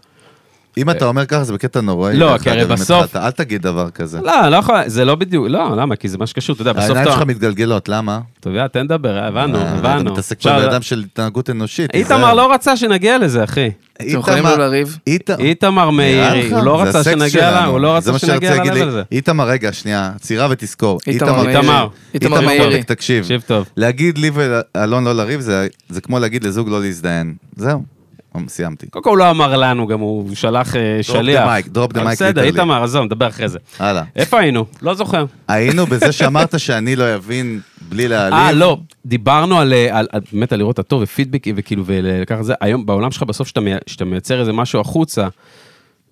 [0.79, 2.17] אם אתה אומר ככה, זה בקטע נוראי.
[2.17, 4.21] לא, כי הרי בסוף- אל תגיד דבר כזה.
[4.21, 5.97] לא, לא יכול, זה לא בדיוק, לא, למה?
[5.97, 7.17] כי זה מה שקשור, אתה יודע, בסוף העיניים אתה...
[7.17, 8.21] שלך מתגלגלות, למה?
[8.41, 10.01] טוב, יאללה, תן לדבר, הבנו, אה, הבנו.
[10.01, 11.95] אתה מתעסק בבן אדם של התנהגות אנושית.
[11.95, 12.35] איתמר.
[12.35, 13.71] לא רצה שנגיע לזה, אחי.
[13.97, 14.99] אתם יכולים איתמר- לא לריב?
[15.41, 16.83] איתמר- מאירי, הוא לא?
[16.83, 17.71] רצה שנגיע שלנו.
[17.71, 18.53] הוא לא זה רצה שנגיע.
[18.87, 19.03] הזה.
[19.13, 20.99] איתמר, רגע, שנייה, עצירה ותזכור.
[21.07, 21.49] איתמר.
[21.49, 21.89] איתמר.
[22.15, 22.83] איתמר מאירי.
[22.83, 23.23] תקשיב.
[23.23, 23.67] תקשיב טוב.
[23.77, 27.35] להגיד לי ואלון לא לריב, זה זה כמו להגיד לזוג לא להזדיין.
[27.57, 27.83] זהו,
[28.49, 28.87] סיימתי.
[28.91, 31.45] קודם כל הוא לא אמר לנו, גם הוא שלח אה, שליח.
[31.49, 32.47] mic, drop the אבל mic בסדר, literally.
[32.47, 33.59] איתמר, עזוב, נדבר אחרי זה.
[33.79, 34.03] הלאה.
[34.17, 34.65] איפה היינו?
[34.83, 35.25] לא זוכר.
[35.49, 38.39] היינו בזה שאמרת שאני לא אבין בלי להעליב.
[38.39, 42.55] אה, לא, דיברנו על, אה, על, באמת על לראות את הטוב ופידבקים וכאילו, ולקחת זה,
[42.61, 45.31] היום בעולם שלך בסוף שאתה, מי- שאתה מייצר איזה משהו החוצה, אתה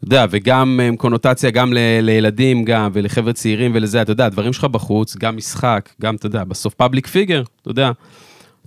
[0.06, 4.64] יודע, וגם עם קונוטציה גם ל, לילדים גם, ולחבר'ה צעירים ולזה, אתה יודע, הדברים שלך
[4.64, 7.90] בחוץ, גם משחק, גם, אתה יודע, בסוף פאבליק פיגר, אתה יודע.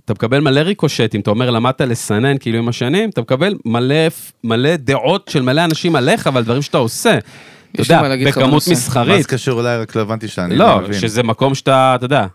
[0.04, 3.94] אתה מקבל מלא ריקושטים, אתה אומר, למדת לסנן כאילו עם השנים, אתה מקבל מלא,
[4.44, 7.18] מלא דעות של מלא אנשים עליך ועל דברים שאתה עושה.
[7.18, 8.70] אתה יש לי יודע, מה להגיד לך בכמות בנושא.
[8.70, 9.22] מה מסחרית.
[9.22, 11.00] זה קשור אולי, רק לא הבנתי שאני לא, מבין.
[11.00, 12.26] שזה מקום שאתה, אתה יודע.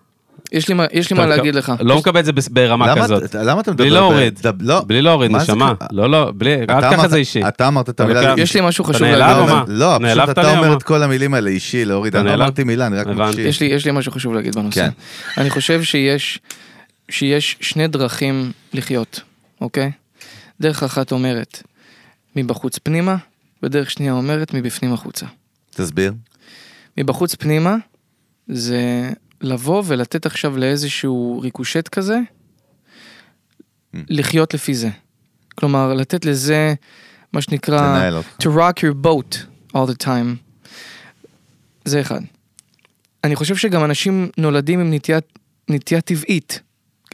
[0.52, 1.74] יש לי מה- יש לי אתה מה להגיד לך.
[1.80, 3.36] לא מקבל את זה ברמה למה- כזאת.
[3.36, 3.84] למה אתה מדבר?
[3.84, 4.40] בלי להוריד.
[4.60, 4.82] לא.
[4.88, 5.74] בלי להוריד, נשמה.
[5.92, 7.48] לא, לא, בלי, אל אתה תקח אמרת- את זה אישי.
[7.48, 8.34] אתה אמרת את אתה המילה...
[8.38, 9.52] יש לי משהו אתה חשוב נעלב להגיד או לך.
[9.54, 9.64] מה?
[9.68, 10.78] לא, פשוט אתה או אומר?
[10.78, 12.14] את כל המילים האלה, אישי, להוריד.
[12.14, 12.42] אתה אני לא נעלב?
[12.44, 13.08] אמרתי מילה, אני רק.
[13.08, 13.46] מקשיב.
[13.46, 14.82] יש לי, יש לי משהו חשוב להגיד בנושא.
[14.82, 14.90] כן.
[15.38, 16.40] אני חושב שיש,
[17.12, 19.22] שיש שני דרכים לחיות,
[19.62, 19.92] אוקיי?
[20.62, 21.64] דרך אחת אומרת
[22.36, 23.16] מבחוץ פנימה,
[23.64, 25.26] ודרך שנייה אומרת מבפנים החוצה.
[25.70, 26.14] תסביר.
[26.98, 27.76] מבחוץ פנימה
[28.48, 32.20] זה לבוא ולתת עכשיו לאיזשהו ריקושט כזה,
[33.96, 33.98] Mm.
[34.10, 34.90] לחיות לפי זה.
[35.56, 36.74] כלומר, לתת לזה,
[37.34, 38.10] מה שנקרא,
[38.42, 39.36] to rock your boat
[39.76, 40.36] all the time.
[41.86, 42.20] זה אחד.
[43.24, 45.20] אני חושב שגם אנשים נולדים עם נטייה,
[45.70, 46.62] נטייה טבעית.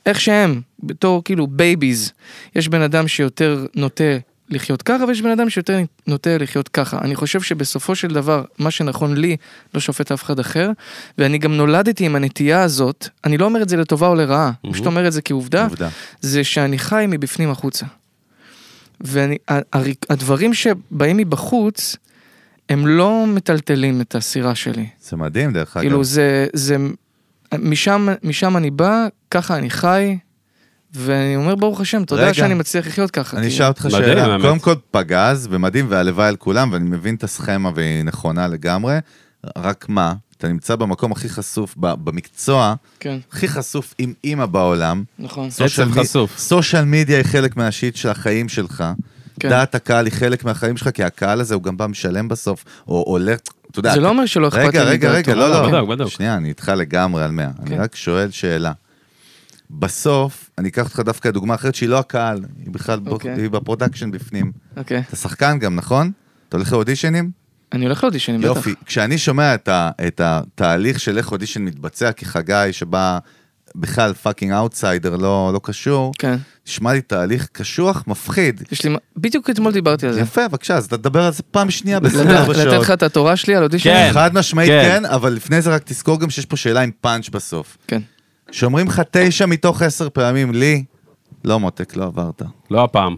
[0.06, 2.12] איך שהם, בתור כאילו babies.
[2.56, 4.04] יש בן אדם שיותר נוטה
[4.50, 7.00] לחיות ככה, ויש בן אדם שיותר נוטה לחיות ככה.
[7.02, 9.38] אני חושב שבסופו של דבר, מה שנכון לי,
[9.74, 10.72] לא שופט אף אחד אחר,
[11.18, 14.74] ואני גם נולדתי עם הנטייה הזאת, אני לא אומר את זה לטובה או לרעה, אני
[14.74, 15.90] פשוט אומר את זה כעובדה, עובדה.
[16.22, 17.86] זה שאני חי מבפנים החוצה.
[19.02, 21.96] והדברים שבאים מבחוץ,
[22.70, 24.88] הם לא מטלטלים את הסירה שלי.
[25.02, 25.84] זה מדהים, דרך אגב.
[25.84, 26.78] כאילו זה, זה,
[27.60, 30.18] משם, משם אני בא, ככה אני חי,
[30.94, 32.34] ואני אומר ברוך השם, תודה רגע.
[32.34, 33.38] שאני מצליח לחיות ככה.
[33.38, 34.38] אני אשאל אותך שאלה.
[34.42, 38.98] קודם כל פגז ומדהים והלוואי על כולם ואני מבין את הסכמה והיא נכונה לגמרי,
[39.58, 45.50] רק מה, אתה נמצא במקום הכי חשוף במקצוע, כן, הכי חשוף עם אימא בעולם, נכון.
[45.50, 46.38] סושיאל מ- חשוף.
[46.38, 48.84] סושיאל מדיה היא חלק מהשיט של החיים שלך,
[49.40, 49.50] כן.
[49.50, 53.02] דעת הקהל היא חלק מהחיים שלך, כי הקהל הזה הוא גם בא משלם בסוף, או
[53.02, 53.34] עולה,
[53.74, 55.12] אתה יודע, זה לא אומר שלא אכפת לי רגע, רגע.
[55.12, 56.08] רגע, לא, לא.
[56.08, 57.82] שנייה, אני איתך לגמרי על 100, אני כן.
[57.82, 58.72] רק שואל שאלה.
[59.72, 63.42] בסוף, אני אקח אותך דווקא דוגמה אחרת שהיא לא הקהל, היא בכלל, ב- אוקיי.
[63.42, 64.52] היא ב production בפנים.
[64.78, 65.04] אוקיי.
[65.08, 66.12] אתה שחקן גם, נכון?
[66.50, 67.32] אתה הולך לאודישנים?
[67.74, 68.48] אני הולך לאודישנים, בטח.
[68.50, 68.74] יופי.
[68.86, 69.56] כשאני שומע
[70.08, 73.20] את התהליך של איך אודישן מתבצע כחגי, שבא
[73.76, 76.36] בכלל fucking outsider, לא, לא קשור, כן.
[76.68, 78.64] נשמע לי תהליך קשוח, מפחיד.
[78.72, 80.20] יש לי, בדיוק אתמול דיברתי על זה.
[80.20, 82.66] יפה, בבקשה, אז תדבר על זה פעם שנייה לתת ב-24 לתת.
[82.66, 83.96] לך את התורה שלי על אודישנים?
[83.96, 84.10] כן.
[84.14, 84.84] חד משמעית כן.
[84.84, 87.78] כן, אבל לפני זה רק תזכור גם שיש פה שאלה עם פאנץ' בסוף.
[87.88, 88.02] כן.
[88.52, 90.84] שאומרים לך תשע מתוך עשר פעמים, לי,
[91.46, 92.42] לא מותק, לא עברת.
[92.72, 93.16] לא הפעם.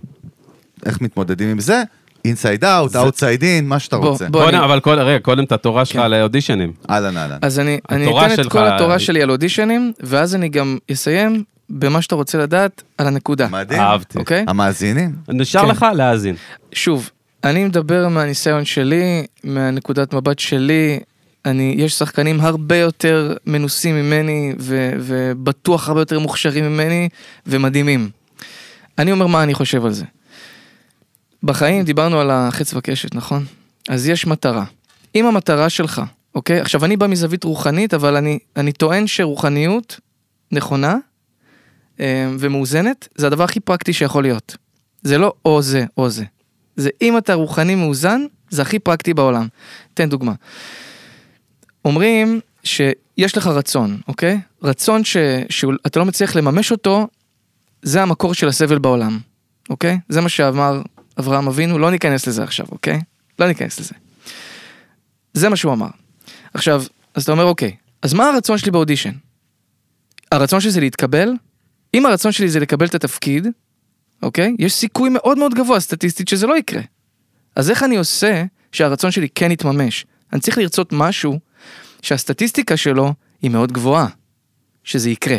[0.85, 1.83] איך מתמודדים עם זה?
[2.25, 4.25] inside out, outside in, מה שאתה רוצה.
[4.29, 4.41] בוא.
[4.45, 6.11] קודם, אני- אבל קודם, רגע, קודם את התורה שלך כן.
[6.11, 6.71] לאודישנים.
[6.89, 7.37] אהלן אהלן.
[7.41, 8.01] אז אני, אתן
[8.41, 13.07] את כל התורה שלי על אודישנים, ואז אני גם אסיים במה שאתה רוצה לדעת על
[13.07, 13.81] הנקודה, מדהים.
[13.81, 14.19] אהבתי.
[14.19, 14.45] אוקיי?
[14.47, 15.15] המאזינים?
[15.29, 15.67] נשאר כן.
[15.67, 16.35] לך להאזין.
[16.73, 17.09] שוב,
[17.43, 20.99] אני מדבר מהניסיון שלי, מהנקודת מבט שלי,
[21.45, 27.09] אני, יש שחקנים הרבה יותר מנוסים ממני, ו, ובטוח הרבה יותר מוכשרים ממני,
[27.47, 28.09] ומדהימים.
[28.99, 30.05] אני אומר מה אני חושב על זה.
[31.43, 33.45] בחיים דיברנו על החץ וקשת, נכון?
[33.89, 34.65] אז יש מטרה.
[35.15, 36.01] אם המטרה שלך,
[36.35, 36.59] אוקיי?
[36.59, 39.99] עכשיו, אני בא מזווית רוחנית, אבל אני, אני טוען שרוחניות
[40.51, 40.97] נכונה
[41.99, 44.57] אה, ומאוזנת, זה הדבר הכי פרקטי שיכול להיות.
[45.01, 46.23] זה לא או זה או זה.
[46.75, 49.47] זה אם אתה רוחני מאוזן, זה הכי פרקטי בעולם.
[49.93, 50.33] תן דוגמה.
[51.85, 54.39] אומרים שיש לך רצון, אוקיי?
[54.63, 55.17] רצון ש-
[55.49, 57.07] שאתה לא מצליח לממש אותו,
[57.81, 59.19] זה המקור של הסבל בעולם,
[59.69, 59.99] אוקיי?
[60.09, 60.81] זה מה שאמר
[61.19, 63.01] אברהם אבינו, לא ניכנס לזה עכשיו, אוקיי?
[63.39, 63.93] לא ניכנס לזה.
[65.33, 65.87] זה מה שהוא אמר.
[66.53, 69.11] עכשיו, אז אתה אומר, אוקיי, אז מה הרצון שלי באודישן?
[70.31, 71.33] הרצון שלי זה להתקבל?
[71.93, 73.47] אם הרצון שלי זה לקבל את התפקיד,
[74.23, 74.55] אוקיי?
[74.59, 76.81] יש סיכוי מאוד מאוד גבוה סטטיסטית שזה לא יקרה.
[77.55, 80.05] אז איך אני עושה שהרצון שלי כן יתממש?
[80.33, 81.39] אני צריך לרצות משהו
[82.01, 84.07] שהסטטיסטיקה שלו היא מאוד גבוהה,
[84.83, 85.37] שזה יקרה.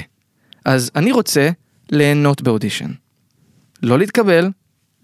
[0.65, 1.51] אז אני רוצה
[1.91, 2.91] ליהנות באודישן.
[3.83, 4.51] לא להתקבל,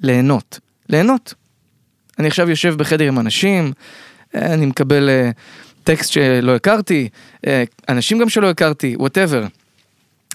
[0.03, 0.61] ליהנות.
[0.89, 1.35] ליהנות.
[2.19, 3.73] אני עכשיו יושב בחדר עם אנשים,
[4.35, 5.31] אה, אני מקבל אה,
[5.85, 7.09] טקסט שלא הכרתי,
[7.47, 9.47] אה, אנשים גם שלא הכרתי, whatever.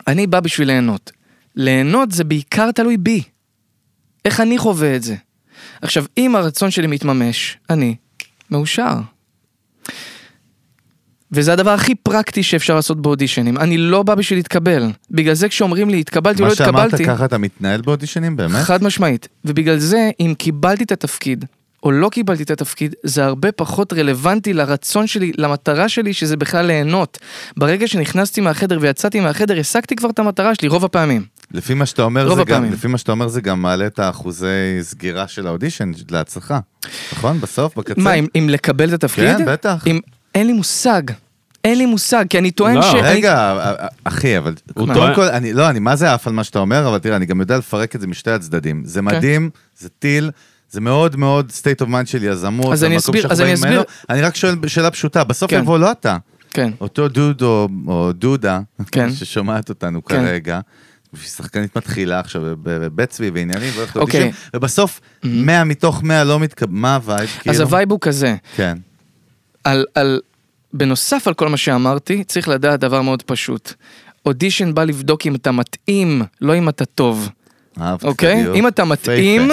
[0.08, 1.12] אני בא בשביל ליהנות.
[1.56, 3.24] ליהנות זה בעיקר תלוי בי.
[4.26, 5.16] איך אני חווה את זה.
[5.82, 7.96] עכשיו, אם הרצון שלי מתממש, אני
[8.52, 8.94] מאושר.
[11.32, 13.58] וזה הדבר הכי פרקטי שאפשר לעשות באודישנים.
[13.58, 14.92] אני לא בא בשביל להתקבל.
[15.12, 18.64] בגלל זה כשאומרים לי התקבלתי או לא מה שאמרת התקבלתי, ככה אתה מתנהל באודישנים באמת?
[18.64, 19.28] חד משמעית.
[19.46, 21.46] ובגלל זה, אם קיבלתי את התפקיד,
[21.84, 26.66] או לא קיבלתי את התפקיד, זה הרבה פחות רלוונטי לרצון שלי, למטרה שלי, שזה בכלל
[26.66, 27.18] ליהנות.
[27.58, 31.26] ברגע שנכנסתי מהחדר ויצאתי מהחדר, השגתי כבר את המטרה שלי, רוב הפעמים.
[31.52, 32.72] לפי מה שאתה אומר זה גם.
[32.72, 36.60] לפי מה שאתה אומר זה גם מעלה את האחוזי סגירה של האודישן להצלחה.
[37.14, 37.42] נכון?
[37.42, 38.02] בסוף, בקצה?
[38.02, 39.38] מה, אם, אם לקבל את התפקיד?
[39.38, 39.88] כן, בטח.
[39.88, 40.00] אם...
[40.38, 41.02] אין לי מושג.
[41.64, 42.86] אין לי מושג, כי אני טוען לא, ש...
[42.94, 43.58] אני- רגע,
[44.04, 46.60] אחי, אבל הוא קודם טוען- כל, אני, לא, אני מה זה עף על מה שאתה
[46.60, 48.82] אומר, אבל תראה, אני גם יודע לפרק את זה משתי הצדדים.
[48.86, 50.32] זה מדהים, זה טיל,
[50.70, 52.74] זה מאוד מאוד state of mind של יזמות.
[52.74, 53.82] אז אני אסביר- שאנחנו אז אני באים ממנו.
[53.82, 53.96] אסביר.
[54.10, 55.58] אני רק שואל שאלה פשוטה, בסוף כן.
[55.60, 56.18] יבוא לא אתה,
[56.50, 56.72] כן.
[56.82, 58.60] אותו דוד או, או דודה,
[58.92, 59.14] כן.
[59.16, 60.16] ששומעת אותנו כן.
[60.16, 60.60] כרגע.
[61.24, 64.32] שחקנית מתחילה עכשיו בבית צבי ועניינים, והולכת אוקיי.
[64.54, 67.20] ובסוף 100 מתוך 100 לא מתקבל, מה ה vibe?
[67.22, 67.64] אז כאילו?
[67.64, 68.36] ה vibe הוא כזה.
[68.56, 68.78] כן.
[69.68, 70.20] על, על,
[70.74, 73.74] בנוסף על כל מה שאמרתי, צריך לדעת דבר מאוד פשוט.
[74.26, 77.30] אודישן בא לבדוק אם אתה מתאים, לא אם אתה טוב,
[77.82, 78.42] אהבתי את אוקיי?
[78.42, 78.56] הדיוק.
[78.56, 79.52] אם אתה מתאים.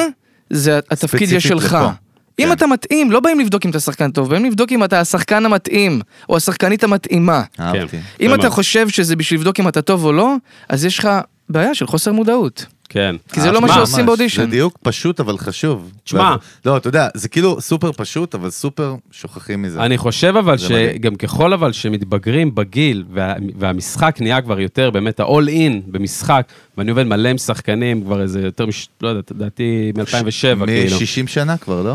[0.50, 1.64] זה התפקיד יהיה שלך.
[1.64, 1.90] לפה.
[2.38, 2.52] אם כן.
[2.52, 6.00] אתה מתאים, לא באים לבדוק אם אתה שחקן טוב, באים לבדוק אם אתה השחקן המתאים,
[6.28, 7.42] או השחקנית המתאימה.
[7.60, 7.96] אהבתי.
[7.96, 8.50] אם יפה אתה.
[8.50, 10.34] חושב שזה בשביל לבדוק אם אתה טוב או לא,
[10.68, 11.08] אז יש לך
[11.48, 12.66] בעיה של חוסר מודעות.
[12.94, 13.16] כן.
[13.32, 14.06] כי זה לא מה שעושים.
[14.06, 14.42] באודישן.
[14.42, 15.92] זה דיוק פשוט אבל חשוב.
[16.04, 16.36] תשמע.
[16.64, 19.80] לא, אתה יודע, זה כאילו סופר פשוט, אבל סופר שוכחים מזה.
[19.80, 20.58] אני חושב אבל.
[20.58, 26.46] שגם ככל אבל שמתבגרים בגיל וה, והמשחק נהיה כבר יותר באמת ה-all in במשחק,
[26.78, 28.88] ואני עובד מלא עם שחקנים כבר איזה יותר מש...
[29.00, 30.96] לא יודע, לדעתי מ-2007 כאילו.
[30.96, 31.94] מ-60 שנה כבר, לא?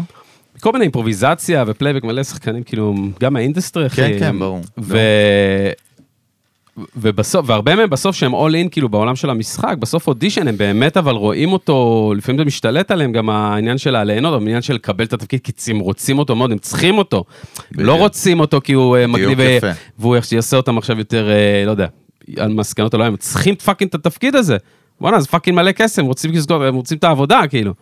[0.60, 4.02] כל מיני אימפרוביזציה ופלייבק מלא שחקנים כאילו גם מהאינדסטרי אחי.
[4.02, 4.62] כן, כן, ברור.
[4.78, 4.98] ו...
[6.96, 10.98] ובסוף, והרבה מהם בסוף שהם all in כאילו בעולם של המשחק, בסוף אודישן הם באמת
[10.98, 15.06] אבל רואים אותו, לפעמים זה משתלט עליהם גם העניין של הליהנות, אבל העניין של לקבל
[15.06, 17.24] את התפקיד כי הם רוצים אותו מאוד, הם צריכים אותו.
[17.78, 17.94] הם לא.
[17.96, 19.60] רוצים אותו כי הוא אה, מגניב, אה.
[20.00, 21.88] והוא יעשה אותם עכשיו יותר, אה, לא יודע,
[22.38, 24.58] על מסקנות או לא, הם צריכים fucking את התפקיד הזה.
[25.02, 27.74] בואנה, זה fucking מלא הם רוצים לסגור, הם רוצים את העבודה, כאילו.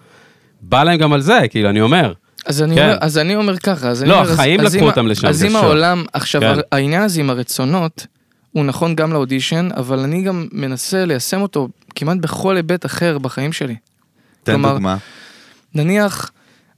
[0.62, 2.14] בא להם גם על זה, כאילו, אני אומר.
[2.46, 2.84] אז אני, כן.
[2.84, 5.08] אומר, אז אני אומר ככה, אז אני לא, אומר, אז- החיים אז לקחו אם- אותם
[5.08, 5.56] לשם, אז אם.
[5.56, 6.60] העולם, עכשיו, כן.
[6.72, 8.08] העניין הזה עם הרצונות,
[8.58, 13.54] הוא נכון גם לאודישן, אבל אני גם מנסה ליישם אותו כמעט בכל היבט אחר בחיים
[13.54, 13.76] שלי.
[14.44, 14.98] תן כלומר, דוגמה.
[15.76, 16.32] נניח,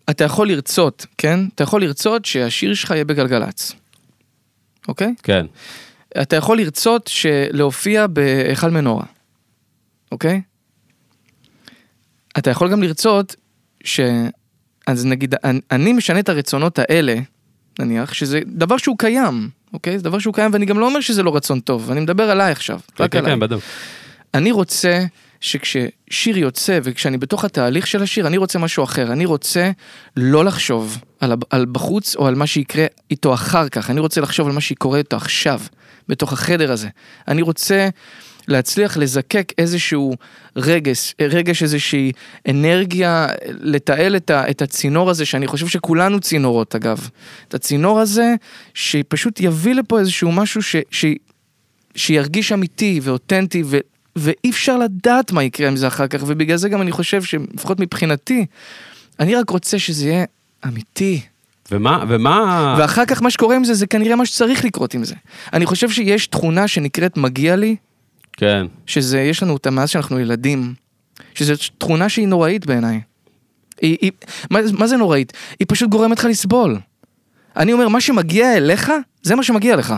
[0.09, 1.39] אתה יכול לרצות, כן?
[1.55, 3.71] אתה יכול לרצות שהשיר שלך יהיה בגלגלצ,
[4.87, 5.13] אוקיי?
[5.23, 5.45] כן.
[6.21, 7.09] אתה יכול לרצות
[7.51, 9.05] להופיע בהיכל מנורה,
[10.11, 10.41] אוקיי?
[12.37, 13.35] אתה יכול גם לרצות
[13.83, 13.99] ש...
[14.87, 17.15] אז נגיד, אני- אני משנה את הרצונות האלה,
[17.79, 19.97] נניח, שזה דבר שהוא קיים, אוקיי?
[19.97, 22.51] זה דבר שהוא קיים, ואני גם לא אומר שזה לא רצון טוב, אני מדבר עליי
[22.51, 23.31] עכשיו, כן, רק כן, עליי.
[23.31, 23.63] כן, בדיוק.
[24.33, 25.05] אני רוצה
[25.41, 29.11] שכששיר יוצא וכשאני בתוך התהליך של השיר, אני רוצה משהו אחר.
[29.11, 29.71] אני רוצה
[30.17, 33.89] לא לחשוב על, על בחוץ או על מה שיקרה איתו אחר כך.
[33.89, 35.61] אני רוצה לחשוב על מה שקורה איתו עכשיו,
[36.07, 36.87] בתוך החדר הזה.
[37.27, 37.89] אני רוצה
[38.49, 40.13] להצליח לזקק איזשהו
[40.55, 42.11] רגש, רגש איזושהי
[42.49, 47.09] אנרגיה, לתעל את, ה, את הצינור הזה, שאני חושב שכולנו צינורות אגב.
[47.47, 48.35] את הצינור הזה,
[48.73, 51.05] שפשוט יביא לפה איזשהו משהו ש, ש,
[51.95, 53.77] שירגיש אמיתי ואותנטי ו...
[54.15, 57.79] ואי אפשר לדעת מה יקרה עם זה אחר כך, ובגלל זה גם אני חושב שלפחות
[57.79, 58.45] מבחינתי,
[59.19, 60.25] אני רק רוצה שזה יהיה
[60.67, 61.21] אמיתי.
[61.71, 62.75] ומה, ומה...
[62.79, 65.15] ואחר כך מה שקורה עם זה, זה כנראה מה שצריך לקרות עם זה.
[65.53, 67.75] אני חושב שיש תכונה שנקראת מגיע לי,
[68.39, 68.65] כן.
[68.85, 70.73] שזה, יש לנו אותה מאז שאנחנו ילדים,
[71.35, 73.01] שזו תכונה שהיא נוראית בעיניי.
[73.81, 74.11] היא, היא,
[74.51, 75.33] מה, מה זה נוראית?
[75.59, 76.77] היא פשוט גורמת לך לסבול.
[77.57, 79.93] אני אומר, מה שמגיע אליך, זה מה שמגיע לך.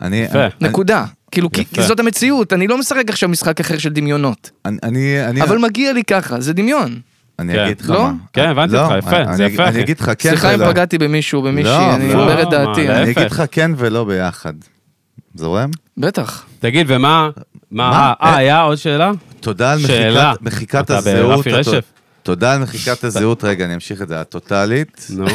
[0.00, 0.44] אני, יפה.
[0.44, 1.04] אני- נקודה.
[1.30, 1.74] כאילו, כי, יפה.
[1.76, 4.50] כי זאת המציאות, אני לא משחק עכשיו משחק אחר של דמיונות.
[4.64, 7.00] אני, אני, אני, אבל מגיע לי ככה, זה דמיון.
[7.38, 7.58] אני כן.
[7.64, 8.02] אגיד לך לא?
[8.02, 8.12] מה.
[8.32, 9.80] כן, הבנתי לא, אותך, יפה, אני- זה אני- יפה, אני אחי.
[9.82, 10.58] אגיד לך כן סליחה אם.
[10.72, 12.66] פגעתי במישהו, במישהי, לא, אני לא, אומר את מה, דעתי.
[12.86, 12.90] להפך.
[12.90, 14.52] אני אני- אגיד לך כן ולא ביחד.
[15.34, 15.70] זורם?
[15.96, 16.46] בטח.
[16.58, 17.30] תגיד, ומה...
[17.70, 17.90] מה?
[17.90, 18.12] מה?
[18.22, 19.10] אה, היה עוד שאלה?
[19.40, 20.32] תודה על שאלה.
[20.40, 21.36] מחיקת, מחיקת אתה הזהות.
[21.36, 21.84] ברפי הטו- רשף?
[22.22, 25.26] תודה על מחיקת הזהות, רגע, אני אמשיך את זה, הטוטאלית, נו.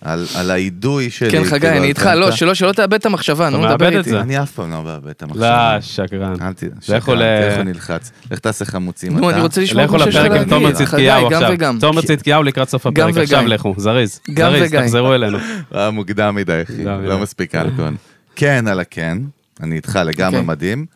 [0.00, 1.30] על, על האידוי שלי.
[1.30, 3.92] כן, חגי, כאילו, אני איתך, לא, שלא שלא תאבד את המחשבה, נו, מאבד דבר את
[3.98, 4.10] איתי.
[4.10, 4.20] זה.
[4.20, 5.74] אני אף פעם לא מאבד את המחשבה.
[5.74, 6.34] לא, שקרן.
[6.42, 8.10] אל תדע, לכו ל- שקרן, איך הוא נלחץ.
[8.30, 9.36] לך תעשה חמוצים נו, אתה.
[9.36, 10.48] אני רוצה לשמוע לכו כמו שיש לך לפרק עם להגיד.
[10.48, 11.50] תומר חגי, צדקיהו גם עכשיו.
[11.54, 11.78] וגם.
[11.80, 13.46] תומר צדקיהו לקראת סוף גם הפרק, עכשיו וגם.
[13.48, 14.20] לכו, זריז.
[14.34, 14.72] גם זריז.
[14.74, 15.38] תחזרו אלינו.
[15.74, 16.84] אה, מוקדם מדי, אחי.
[16.84, 17.18] לא.
[17.18, 17.94] מספיק אלכוהול.
[18.36, 19.18] כן על הכן,
[19.62, 20.48] אני איתך לגמרי אוקיי.
[20.48, 20.86] מדהים.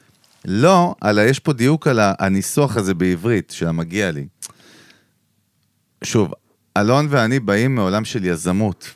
[0.45, 4.27] לא, אלא יש פה דיוק על הניסוח הזה בעברית, של המגיע לי.
[6.05, 6.33] שוב,
[6.77, 8.91] אלון ואני באים מעולם של יזמות.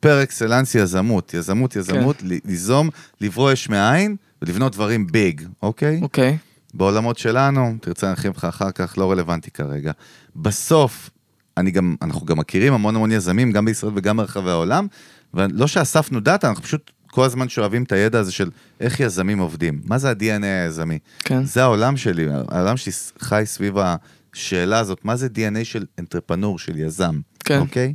[0.00, 2.26] par excellence יזמות, יזמות, יזמות, כן.
[2.44, 6.00] ליזום, לברוא יש מאין ולבנות דברים big, אוקיי?
[6.02, 6.38] אוקיי.
[6.74, 9.92] בעולמות שלנו, תרצה להרחיב לך אחר כך, לא רלוונטי כרגע.
[10.36, 11.10] בסוף,
[11.56, 14.86] אני גם, אנחנו גם מכירים המון המון יזמים, גם בישראל וגם ברחבי העולם,
[15.34, 18.50] ולא שאספנו data, אנחנו פשוט כל הזמן שואבים את הידע הזה של
[18.80, 19.80] איך יזמים עובדים.
[19.84, 20.98] מה זה ה-DNA היזמי?
[21.18, 21.44] כן.
[21.44, 26.78] זה העולם שלי, העולם שלי חי סביב השאלה הזאת, מה זה DNA של אנטרפנור, של
[26.78, 27.58] יזם, כן.
[27.58, 27.94] אוקיי?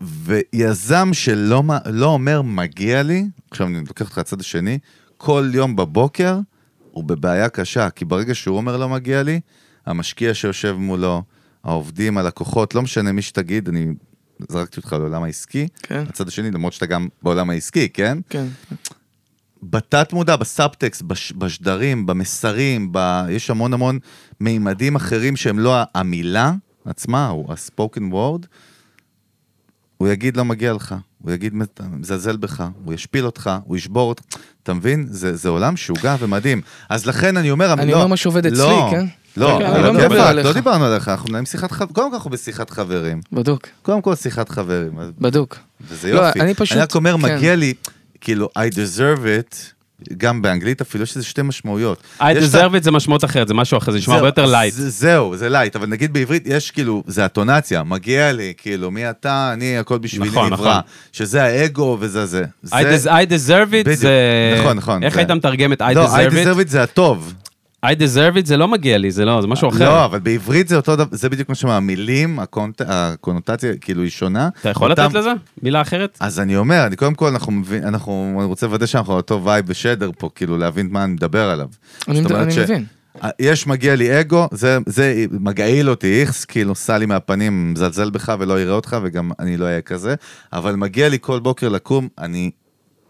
[0.00, 4.78] ויזם שלא לא אומר מגיע לי, עכשיו אני לוקח אותך לצד השני,
[5.16, 6.38] כל יום בבוקר
[6.90, 9.40] הוא בבעיה קשה, כי ברגע שהוא אומר לא מגיע לי,
[9.86, 11.22] המשקיע שיושב מולו,
[11.64, 13.86] העובדים, הלקוחות, לא משנה מי שתגיד, אני
[14.48, 16.04] זרקתי אותך לעולם העסקי, כן.
[16.08, 18.18] הצד השני, למרות שאתה גם בעולם העסקי, כן?
[18.28, 18.46] כן.
[19.62, 23.26] בתת מודע, בסאבטקסט, בש, בשדרים, במסרים, ב...
[23.30, 23.98] יש המון המון
[24.40, 26.52] מימדים אחרים שהם לא המילה
[26.84, 28.46] עצמה, הוא ה-spoken word,
[29.96, 31.54] הוא יגיד לא מגיע לך, הוא יגיד
[31.90, 34.22] מזלזל בך, הוא ישפיל אותך, הוא ישבור אותך,
[34.62, 35.06] אתה מבין?
[35.10, 36.62] זה, זה עולם משוגע ומדהים.
[36.88, 39.06] אז לכן אני אומר, אני לא, אומר מה שעובד אצלי, לא, כן?
[39.36, 40.46] לא, על אני לא מדבר הכיפאק, עליך.
[40.46, 43.66] לא דיברנו עליך, אנחנו מנהלים שיחת חברים, קודם כל אנחנו בשיחת חברים, בדוק.
[43.82, 45.56] קודם כל שיחת חברים, בדוק.
[45.88, 46.40] וזה לא, יופי.
[46.40, 47.34] אני פשוט- אני רק אומר, כן.
[47.36, 47.74] מגיע לי,
[48.20, 49.56] כאילו, I deserve it,
[50.16, 52.02] גם באנגלית אפילו, יש לזה שתי משמעויות.
[52.20, 54.74] I deserve it זה משמעות אחרת, זה משהו אחר, זה נשמע הרבה יותר light.
[54.74, 59.10] זה- זהו, זה light, אבל נגיד בעברית יש כאילו, זה האינטונציה, מגיע לי, כאילו, מי
[59.10, 60.70] אתה, אני, הכל בשבילי נכון, נברא.
[60.70, 60.80] נכון.
[61.12, 62.44] שזה האגו וזה זה.
[62.66, 62.68] I
[63.04, 64.10] I deserve it זה...
[64.60, 66.34] נכון, נכון, איך היית מתרגם את I לא, I deserve it?
[66.46, 67.34] deserve it זה הטוב.
[67.86, 69.84] I deserve it זה לא מגיע לי, זה לא, זה משהו אחר.
[69.88, 74.10] לא, אבל בעברית זה אותו דבר, זה בדיוק מה שאומר, המילים, הקונט- הקונוטציה כאילו היא
[74.10, 74.48] שונה.
[74.60, 75.30] אתה יכול אותם- לתת לזה?
[75.62, 76.16] מילה אחרת?
[76.20, 79.64] אז אני אומר, אני קודם כל, אנחנו מבין, אנחנו, אני רוצה לוודא שאנחנו אותו vibe
[79.68, 81.68] ושדר פה, כאילו להבין מה אני מדבר עליו.
[82.08, 82.84] אני אני ש- מבין.
[83.38, 88.34] יש מגיע לי אגו, זה, זה מגעיל אותי, איכס, כאילו סע לי מהפנים, מזלזל בך
[88.38, 90.14] ולא יראה אותך, וגם אני לא אהיה כזה,
[90.52, 92.50] אבל מגיע לי כל בוקר לקום, אני...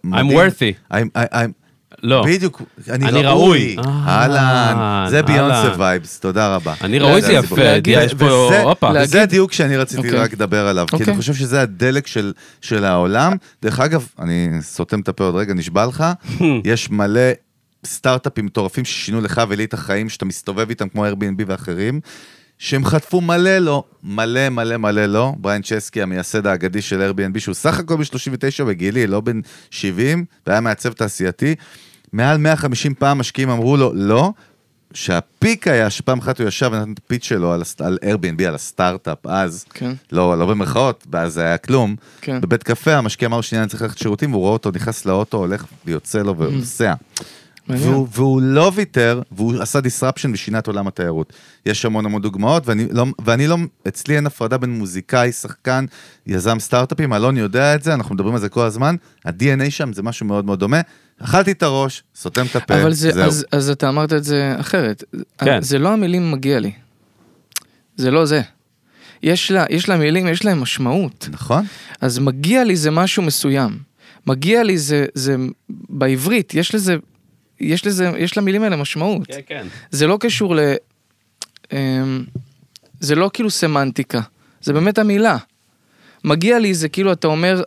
[0.04, 0.38] מדהים.
[0.38, 0.92] worthy.
[0.94, 1.59] I'm, I, I'm,
[2.02, 2.22] לא.
[2.26, 3.76] בדיוק, אני, אני ראוי.
[3.78, 5.72] אה, אהלן, זה ביונסה.
[5.78, 6.74] vibes, תודה רבה.
[6.80, 8.92] אני ראוי זה זה יפה, יש פה, וזה- הופה.
[8.92, 10.18] להגיד- וזה הדיוק שאני רציתי אוקיי.
[10.18, 11.08] רק לדבר עליו, כי אוקיי.
[11.12, 13.32] אני חושב שזה הדלק של, של העולם.
[13.62, 16.04] דרך אגב, אני סותם את הפה עוד רגע, נשבע לך,
[16.64, 17.20] יש מלא
[17.86, 22.00] סטארט-אפים מטורפים ששינו לך ולי את החיים, שאתה מסתובב איתם כמו Airbnb ואחרים,
[22.58, 25.32] שהם חטפו מלא לא, מלא מלא מלא לא.
[25.38, 30.60] בריין צ'סקי, המייסד האגדי של Airbnb, שהוא סך הכל ב-39 בגילי, לא בן 70, והיה
[30.60, 31.54] מעצב תעשייתי.
[32.12, 34.32] מעל 150 פעם משקיעים אמרו לו לא,
[34.94, 39.26] שהפיק היה שפעם אחת הוא ישב ונתן את הפיץ שלו על, על Airbnb, על הסטארט-אפ
[39.26, 39.92] אז, כן.
[40.12, 41.96] לא, לא במרכאות, ואז זה היה כלום.
[42.20, 42.40] כן.
[42.40, 45.64] בבית קפה המשקיע אמר שנייה אני צריך ללכת לשירותים, והוא רואה אותו נכנס לאוטו, הולך
[45.86, 46.92] ויוצא לו ונוסע.
[46.92, 47.22] Mm.
[47.68, 51.32] והוא, והוא לא ויתר, והוא עשה disruption ושינה את עולם התיירות.
[51.66, 53.56] יש המון המון דוגמאות, ואני לא, ואני לא,
[53.88, 55.84] אצלי אין הפרדה בין מוזיקאי, שחקן,
[56.26, 60.02] יזם סטארט-אפים, אלון יודע את זה, אנחנו מדברים על זה כל הזמן, ה-DNA שם זה
[60.02, 60.80] משהו מאוד מאוד דומה.
[61.18, 63.24] אכלתי את הראש, סותם את הפה, אבל זה, זהו.
[63.24, 65.04] אז, אז אתה אמרת את זה אחרת.
[65.38, 65.62] כן.
[65.62, 66.72] זה לא המילים מגיע לי.
[67.96, 68.42] זה לא זה.
[69.22, 71.28] יש לה, יש לה מילים, יש להם משמעות.
[71.32, 71.64] נכון?
[72.00, 73.78] אז מגיע לי זה משהו מסוים.
[74.26, 75.36] מגיע לי זה, זה
[75.68, 76.96] בעברית, יש לזה,
[77.60, 79.26] יש לזה, יש למילים האלה משמעות.
[79.26, 79.66] כן, כן.
[79.90, 80.60] זה לא קשור ל...
[81.72, 82.24] אמ,
[83.00, 84.20] זה לא כאילו סמנטיקה,
[84.62, 85.36] זה באמת המילה.
[86.24, 87.62] מגיע לי זה כאילו אתה אומר,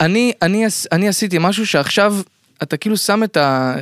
[0.00, 2.16] אני, אני, אני עשיתי משהו שעכשיו
[2.62, 3.74] אתה כאילו שם את ה...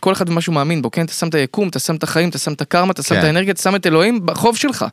[0.00, 1.04] כל אחד במה שהוא מאמין בו, כן?
[1.04, 3.18] אתה שם את היקום, אתה שם את החיים, אתה שם את הקרמה, אתה שם כן.
[3.20, 4.84] את האנרגיה, אתה שם את אלוהים בחוב שלך.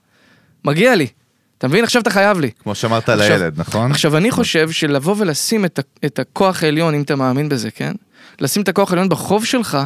[0.65, 1.07] מגיע לי.
[1.57, 1.83] אתה מבין?
[1.83, 2.51] עכשיו אתה חייב לי.
[2.63, 3.91] כמו שאמרת הילד, נכון?
[3.91, 7.91] עכשיו, אני חושב שלבוא ולשים את, ה- את הכוח העליון, אם אתה מאמין בזה, כן?
[8.39, 9.77] לשים את הכוח העליון בחוב שלך,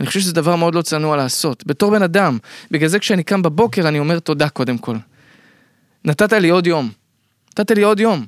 [0.00, 1.66] אני חושב שזה דבר מאוד לא צנוע לעשות.
[1.66, 2.38] בתור בן אדם,
[2.70, 4.96] בגלל זה כשאני קם בבוקר, אני אומר תודה קודם כל.
[6.04, 6.90] נתת לי עוד יום.
[7.50, 8.26] נתת לי עוד יום.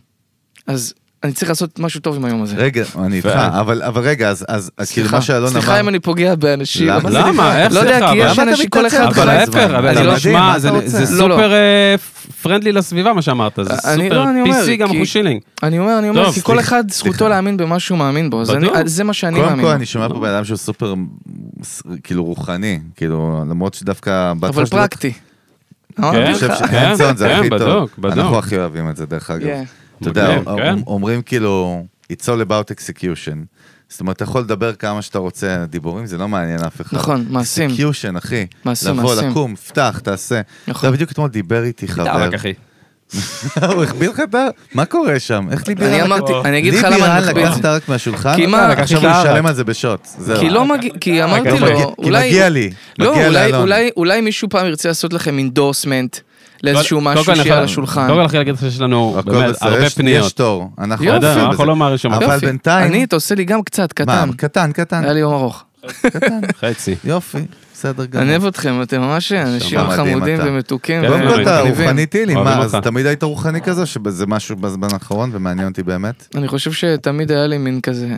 [0.66, 0.94] אז
[1.24, 2.56] אני צריך לעשות משהו טוב עם היום הזה.
[2.56, 3.26] רגע, אני איתך.
[3.28, 5.50] אבל אבל רגע, אז- אז אז כאילו מה שאלון אמר...
[5.50, 6.86] סליחה אם אני פוגע באנשים.
[6.88, 7.10] למה?
[7.10, 7.62] למה?
[7.62, 7.98] איך לא יודע?
[8.12, 8.96] כי יש למה אתה אנשים, כל מתנצל?
[9.04, 9.14] אחד...
[9.14, 9.28] כל אבל.
[9.30, 10.88] ההפך, אבל אני זה לא מה זה- אתה רוצה?
[11.04, 11.34] זה לא, לא.
[11.34, 11.94] סופר אה,
[12.42, 15.40] friendly לסביבה מה שאמרת, זה אני- סופר לא, אני אומר, PC גם כי- אחוז שילינג.
[15.62, 17.28] אני אומר, אני אומר, טוב, כי כל סליחה, אחד זכותו סליחה.
[17.28, 18.40] להאמין במה שהוא מאמין בו.
[18.40, 18.78] אז אני- בטוח.
[18.84, 19.76] זה מה שאני קודם מאמין כל בו.
[19.76, 20.94] אני שומע פה בן אדם שהוא סופר
[21.62, 25.12] ס- כאילו רוחני, כאילו למרות שדווקא בהתחלה אבל שלי לא- פרקטי.
[25.96, 28.18] כן, אני חושב כן, שה hands-on זה כן, הכי טוב, בדוק, בדוק.
[28.18, 29.83] אנחנו הכי אוהבים את זה דרך אגב, Yeah.
[30.00, 30.78] אתה יודע, כן.
[30.86, 33.36] אומרים כאילו it's all about execution,
[33.88, 37.26] זאת אומרת אתה יכול לדבר כמה שאתה רוצה, דיבורים זה לא מעניין אף אחד, נכון,
[37.30, 37.70] מעשים.
[37.70, 39.30] execution אחי, מעשים, לבוא, מעשים.
[39.30, 40.88] לקום, פתח, תעשה, נכון.
[40.88, 42.52] אתה בדיוק אתמול דיבר איתי חבר, דבק אחי.
[43.74, 44.46] הוא החביא לך את ה...
[44.74, 45.46] מה קורה שם?
[45.50, 47.60] איך ליבי אני אמרתי, לקח- אני אגיד לך למה אני מחביא את לקח זה.
[47.60, 48.36] את הרק מהשולחן?
[48.36, 50.06] כי מה, עכשיו כי- הוא ישלם על זה בשוט.
[50.40, 52.28] כי לא מגיע, כי אמרתי כי מגיע- לו, כי אולי...
[52.28, 53.14] מגיע לי, לא,
[53.96, 56.16] אולי מישהו פעם ירצה לעשות לכם endorsement
[56.64, 58.06] לאיזשהו משהו שיהיה על השולחן.
[58.06, 60.26] קודם כל אני להגיד לך שיש לנו הכל באמת בסדר, הרבה פניות.
[60.26, 60.70] יש תור.
[60.78, 61.18] אנחנו יופי.
[61.18, 62.10] בסדר, עובדים אנחנו.
[62.10, 62.26] לא.
[62.26, 62.46] אבל יופי.
[62.46, 64.30] בינתיים- אני, אתה עושה לי גם קצת, קטן.
[64.36, 65.04] קטן, קטן.
[65.04, 65.64] היה לי יום ארוך.
[66.02, 66.40] קטן.
[66.60, 66.94] חצי.
[67.04, 67.38] יופי,
[67.74, 68.22] בסדר גמור.
[68.22, 70.38] אני אוהב אתכם, אתם ממש אנשים חמודים.
[70.44, 71.02] ומתוקים.
[71.08, 71.60] קודם כל אתה.
[71.60, 72.76] רוחני טילי, מה, אז.
[72.82, 76.28] תמיד היית רוחני כזה, שזה משהו בזמן האחרון ומעניין אותי באמת?
[76.34, 78.08] אני חושב שתמיד היה לי מין כזה,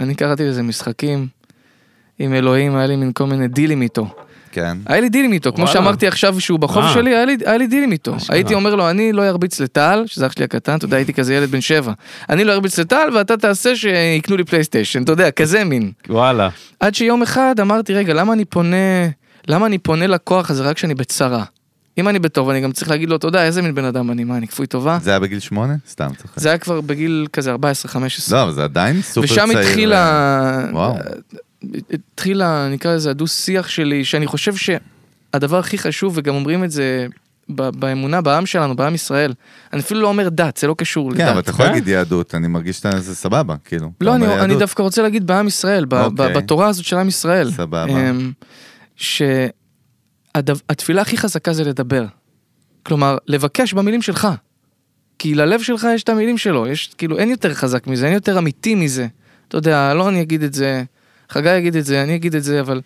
[0.00, 1.26] אני קראתי לזה משחקים
[2.18, 4.14] עם אלוהים, היה לי מין כל מיני דילים איתו.
[4.52, 4.78] כן.
[4.86, 5.72] היה לי דילים איתו, כמו וואלה.
[5.72, 6.92] שאמרתי עכשיו שהוא בחוף אה.
[6.94, 8.16] שלי, היה לי- היה לי דילים איתו.
[8.16, 8.36] אשכרה.
[8.36, 11.34] הייתי אומר לו, אני לא ארביץ לטל, שזה אח שלי הקטן, אתה יודע, הייתי כזה
[11.34, 11.92] ילד בן שבע.
[12.30, 15.92] אני לא ארביץ לטל ואתה תעשה שיקנו לי פלייסטיישן, אתה יודע, כזה מין.
[16.08, 16.48] וואלה.
[16.80, 18.76] עד שיום אחד אמרתי, רגע, למה אני פונה,
[19.48, 21.44] למה אני פונה לכוח הזה רק כשאני בצרה?
[21.98, 24.36] אם אני בטוב, אני גם צריך להגיד לו, תודה, איזה מין בן אדם אני, מה,
[24.36, 24.98] אני כפוי טובה?
[25.02, 25.74] זה היה בגיל שמונה?
[25.90, 26.32] סתם צוחק.
[26.40, 27.56] זה היה כבר בגיל כזה 14-15.
[28.32, 29.44] לא, אבל זה עדיין סופר צעיר.
[29.44, 30.66] ושם התחיל ה...
[30.72, 30.96] וואו.
[31.92, 37.06] התחיל, ה- נקרא לזה, הדו-שיח שלי, שאני חושב שהדבר הכי חשוב, וגם אומרים את זה
[37.48, 39.32] ב- באמונה, בעם שלנו, בעם ישראל,
[39.72, 41.42] אני אפילו לא אומר דת, זה לא קשור כן, אבל לדת.
[41.44, 41.72] אתה יכול כן?
[41.72, 43.90] להגיד יהדות, אני מרגיש שזה סבבה, כאילו.
[44.00, 44.56] לא, אני, אני.
[44.58, 46.34] דווקא רוצה להגיד בעם ישראל, ב- ב- אוקיי.
[46.34, 47.50] בתורה הזאת של עם ישראל.
[47.50, 47.84] סבבה.
[47.86, 48.32] אמ,
[50.36, 52.04] שהתפילה הכי חזקה זה לדבר.
[52.82, 54.28] כלומר, לבקש במילים שלך.
[55.18, 58.38] כי ללב שלך יש את המילים שלו, יש, כאילו, אין יותר חזק מזה, אין יותר
[58.38, 59.06] אמיתי מזה.
[59.48, 60.84] אתה יודע, אלון יגיד את זה,
[61.32, 62.80] חגי יגיד את זה, אני אגיד את זה, אבל...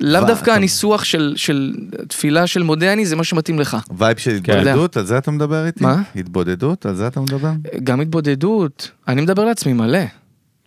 [0.00, 1.74] לאו דווקא הניסוח של, של
[2.08, 3.76] תפילה של מודה אני, זה מה שמתאים לך.
[3.98, 4.52] vibe של כן.
[4.58, 5.84] התבודדות, על זה אתה מדבר איתי?
[5.84, 6.02] מה?
[6.16, 7.50] התבודדות, על זה אתה מדבר?
[7.84, 9.98] גם התבודדות, אני מדבר לעצמי מלא.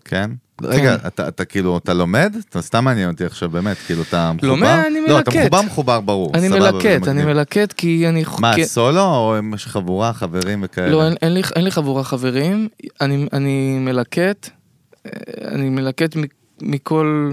[0.06, 0.32] כן.
[0.64, 2.36] רגע, אתה, אתה כאילו, אתה לומד?
[2.50, 4.48] אתה סתם מעניין אותי עכשיו, באמת, כאילו, אתה מחובר?
[4.50, 5.42] לומד, אני לא, אתה מלקט.
[5.46, 6.32] מחובר מחובר, ברור.
[6.34, 7.26] אני מלקט, אני.
[7.26, 8.24] מלקט כי אני...
[8.40, 10.90] מה, כי- סולו או עם חבורה, חברים וכאלה?
[10.90, 12.68] לא, אין, אין, לי, אין לי חבורה חברים,
[13.02, 14.50] אני, אני מלקט,
[15.48, 16.22] אני מלקט מ-
[16.62, 17.32] מכל,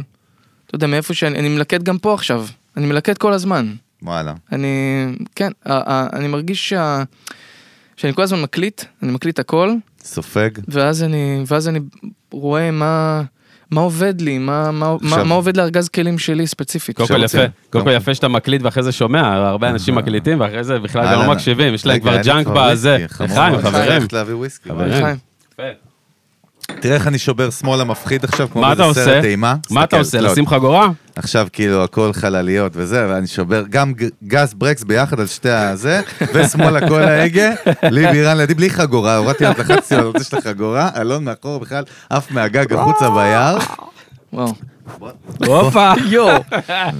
[0.67, 2.47] אתה יודע, מאיפה שאני, אני מלקט גם פה עכשיו,
[2.77, 3.73] אני מלקט כל הזמן.
[4.03, 4.35] וואלה.
[4.53, 4.69] אני,
[5.35, 5.51] כן,
[6.13, 7.03] אני מרגיש שה,
[7.97, 10.51] שאני כל הזמן מקליט, אני מקליט הכל, סופג?
[10.69, 11.79] ואז אני, ואז אני
[12.33, 13.23] רואה מה,
[13.71, 16.97] מה עובד לי, מה, מה, מה, עכשיו- מה עובד לארגז כלים שלי ספציפית.
[16.97, 17.39] קודם כל יפה.
[17.71, 21.21] קודם כל יפה שאתה מקליט ואחרי זה שומע, הרבה אנשים מקליטים ואחרי זה בכלל גם.
[21.27, 22.97] לא מקשיבים, יש להם כבר junk בזה.
[22.99, 23.11] מאוד.
[23.61, 23.93] חברים.
[23.93, 24.69] הולכת להביא וויסקי.
[24.69, 24.93] חברים.
[24.93, 25.17] חיים.
[26.81, 29.05] תראה איך אני שובר שמאלה מפחיד עכשיו, כמו מה אתה באיזה?
[29.05, 29.57] סרט אימה.
[29.71, 30.21] מה אתה עושה?
[30.21, 30.89] לא, לשים חגורה?
[31.17, 33.93] עכשיו כאילו הכל חלליות וזה, ואני שובר גם
[34.25, 36.01] גז ברקס ביחד על שתי הזה,
[36.35, 37.51] ושמאלה כל ההגה,
[37.83, 41.85] לי בירן לידי בלי חגורה, הורדתי לה, לחצתי לו, רוצה של החגורה, אלון מאחור בכלל
[42.11, 43.59] עף מהגג החוצה ביער.
[45.47, 45.93] הופה.
[46.11, 46.43] יואו.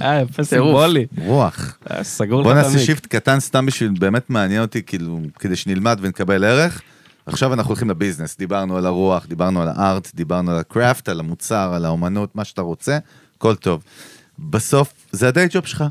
[0.01, 1.05] אה, יפה סימבולי.
[1.17, 1.77] רוח.
[1.91, 2.79] אה, סגור לך בוא את נעשה.
[2.79, 6.81] shift קטן סתם בשביל, באמת מעניין אותי, כאילו, כדי שנלמד ונקבל ערך.
[7.29, 10.64] עכשיו אנחנו הולכים ל business, דיברנו על הרוח, דיברנו על ה art, דיברנו על ה
[10.64, 12.97] craft, על המוצר, על האומנות, מה שאתה רוצה,
[13.37, 13.83] הכל טוב.
[14.39, 15.83] בסוף, זה הדיי ג'וב שלך.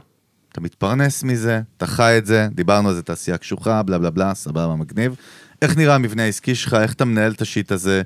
[0.53, 4.34] אתה מתפרנס מזה, אתה חי את זה, דיברנו על זה, תעשייה קשוחה, בלה בלה בלה,
[4.34, 5.16] סבבה, מגניב.
[5.62, 8.03] איך נראה המבנה העסקי שלך, איך אתה מנהל את השיט הזה,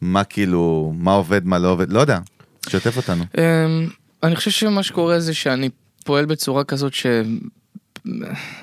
[0.00, 2.18] מה כאילו, מה עובד, מה לא עובד, לא יודע,
[2.68, 3.24] שתף אותנו.
[3.38, 3.88] אמ,
[4.22, 5.70] אני חושב שמה שקורה זה שאני
[6.04, 7.06] פועל בצורה כזאת ש...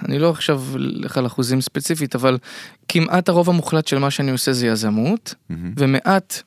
[0.06, 2.38] אני לא עכשיו אלך על אחוזים ספציפית, אבל
[2.88, 5.74] כמעט הרוב המוחלט של מה שאני עושה זה יזמות, מהמם.
[5.78, 6.42] ומעט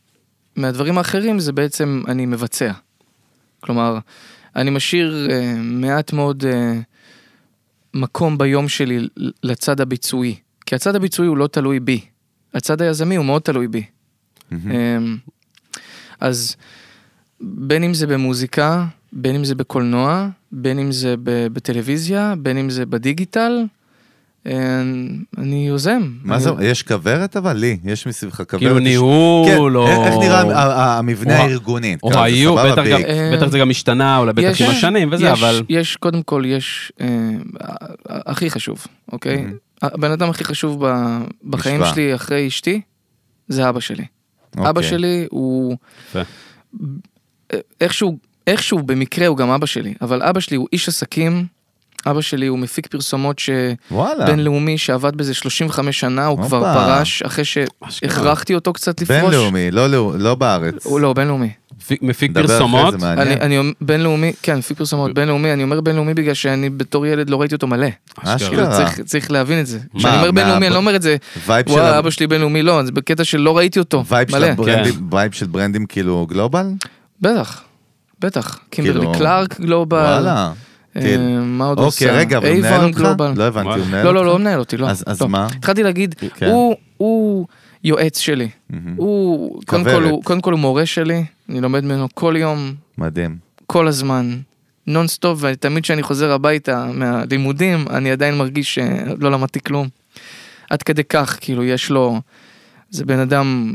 [0.57, 2.73] מהדברים האחרים זה בעצם אני מבצע.
[3.61, 3.99] כלומר,
[4.57, 6.81] אני משאיר אה, מעט מאוד אה,
[7.95, 9.09] מקום ביום שלי
[9.43, 10.37] לצד הביצועי,
[10.67, 12.01] כי הצד הביצועי הוא לא תלוי בי,
[12.55, 13.85] הצד היזמי הוא מאוד תלוי בי.
[14.51, 14.71] מהמם.
[14.71, 15.17] אמ,
[16.21, 16.57] אז
[17.41, 22.71] בין אם זה במוזיקה, בין אם זה בקולנוע, בין אם זה ב- בטלוויזיה, בין אם
[22.71, 23.65] זה בדיגיטל,
[24.47, 24.53] אמ,
[25.39, 26.03] אני יוזם.
[26.25, 27.53] מה אני- זה, יש כוורת אבל?
[27.57, 28.51] לי, יש מסביבך כוורת.
[28.51, 29.87] כאילו ניהול, כן, או...
[29.89, 31.97] איך נראה המבנה הארגוני?
[32.03, 32.87] או האיום, סבבה, בטח.
[33.43, 35.63] אה, זה גם השתנה, אולי בטח עם השנים וזה, אבל...
[35.69, 37.07] יש, קודם כל, יש, אה,
[38.09, 39.47] הכי חשוב, אוקיי?
[39.83, 41.81] הבן אדם הכי חשוב ב- בחיים.
[41.95, 42.81] שלי אחרי אשתי,
[43.49, 44.05] זה אבא שלי.
[44.59, 44.83] אבא אוקיי.
[44.83, 45.77] שלי הוא...
[46.09, 46.21] יפה.
[47.81, 51.47] איכשהו, איכשהו במקרה הוא גם אבא שלי, אבל אבא שלי הוא איש עסקים,
[52.07, 53.41] אבא שלי הוא מפיק פרסומות
[53.91, 54.27] וואלה.
[54.27, 56.43] שבינלאומי שעבד בזה 35 שנה, הוא.
[56.43, 59.19] כבר פרש אחרי שהכרחתי אותו קצת לפרוש.
[59.21, 60.87] בינלאומי, לא לאו- לא בארץ.
[60.87, 61.51] הוא לא, בינלאומי.
[62.03, 62.95] מפיק- פרסומות.
[63.03, 67.31] אני, אני אומר- בינלאומי, כן, מפיק פרסומות בינלאומי, אני אומר בינלאומי בגלל שאני בתור ילד
[67.31, 67.87] לא ראיתי אותו מלא.
[68.15, 68.77] כאילו אשכרה.
[68.77, 69.79] צריך, צריך להבין את זה.
[69.95, 71.17] מה, כשאני אומר מה- בינלאומי, אני לא אומר את זה,
[71.47, 71.63] וואי,
[71.99, 74.49] אבא שלי בינלאומי, לא, זה בקטע של לא ראיתי אותו, vibe של מלא.
[75.13, 76.67] vibe של ברנדים כאילו global?
[77.21, 77.63] בטח,
[78.25, 78.59] בטח.
[78.71, 79.99] קימברלי כאילו- קלארק global.
[79.99, 80.53] וואלה.
[80.97, 82.05] אה, מה עוד הוא עושה?
[82.05, 83.01] אוקיי, רגע, אבל הוא מנהל אותך?
[83.37, 84.27] לא הבנתי, הוא מנהל לא, לא, אותך?
[84.27, 84.87] לא, הוא מנהל אותי, לא.
[84.89, 85.29] אז- לא.
[85.29, 85.47] מה?
[85.47, 86.47] התחלתי להגיד, כן.
[86.99, 87.47] הוא-
[87.85, 88.49] יועץ שלי.
[88.97, 89.63] הוא-
[90.25, 93.37] קודם כל הוא מורה שלי, אני לומד ממנו כל יום, מדהים.
[93.67, 94.37] כל הזמן,
[94.87, 99.89] נונסטופ, ותמיד כשאני חוזר הביתה מהלימודים, אני עדיין מרגיש שלא למדתי כלום.
[100.71, 102.21] עד כדי כך, כאילו, יש לו,
[102.91, 103.75] זה בן אדם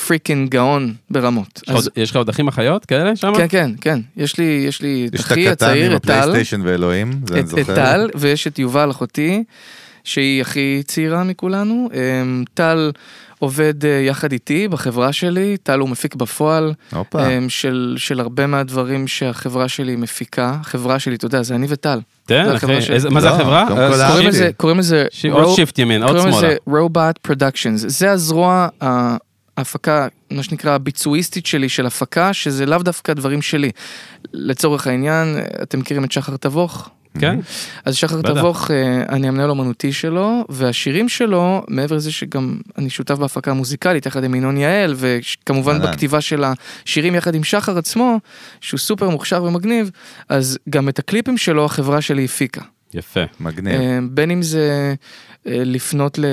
[0.00, 1.60] freaking גאון ברמות.
[1.62, 3.32] יש לך עוד- יש לך עוד אחים אחיות כאלה שם?
[3.36, 6.02] כן, כן, כן, יש לי, יש לי את יש את אחי הקטן הצעיר, עם את
[6.02, 7.62] טל, הפלייסטיישן ואלוהים, זה אני את, זוכר.
[7.62, 9.44] את טל, ויש את יובל אחותי,
[10.04, 11.88] שהיא הכי צעירה מכולנו.
[11.94, 12.92] אמ, טל
[13.38, 17.26] עובד אה, יחד איתי בחברה שלי, טל הוא מפיק בפועל הופה.
[17.28, 20.56] אמ, של, של הרבה מהדברים שהחברה שלי מפיקה.
[20.60, 21.98] החברה שלי, אתה יודע, זה אני וטל.
[22.28, 22.66] זה אחי.
[23.10, 23.62] מה זה לא, החברה?
[23.70, 24.08] אה.
[24.10, 24.28] קוראים.
[24.28, 26.48] לזה, קוראים לזה, עוד shift ימין, עוד קוראים שמאלה.
[26.48, 27.84] לזה רובוט פרודקשנס.
[27.88, 28.68] זה הזרוע
[29.56, 33.70] ההפקה, מה שנקרא הביצועיסטית שלי של הפקה, שזה לאו דווקא דברים שלי.
[34.32, 36.90] לצורך העניין, אתם מכירים את שחר תבוך?
[37.18, 37.38] כן.
[37.84, 38.22] אז שחר.
[38.22, 44.06] תבוך, אה, אני המנהל אומנותי שלו, והשירים שלו, מעבר לזה שגם אני שותף בהפקה מוזיקלית
[44.06, 45.82] יחד עם ינון יעל, וכמובן.
[45.82, 48.20] בכתיבה של השירים יחד עם שחר עצמו,
[48.60, 49.90] שהוא סופר מוכשר ומגניב,
[50.28, 52.60] אז גם את הקליפים שלו החברה שלי הפיקה.
[52.94, 53.20] יפה.
[53.40, 53.80] מגניב.
[53.80, 54.94] אה, בין אם זה
[55.46, 56.24] אה, לפנות ל...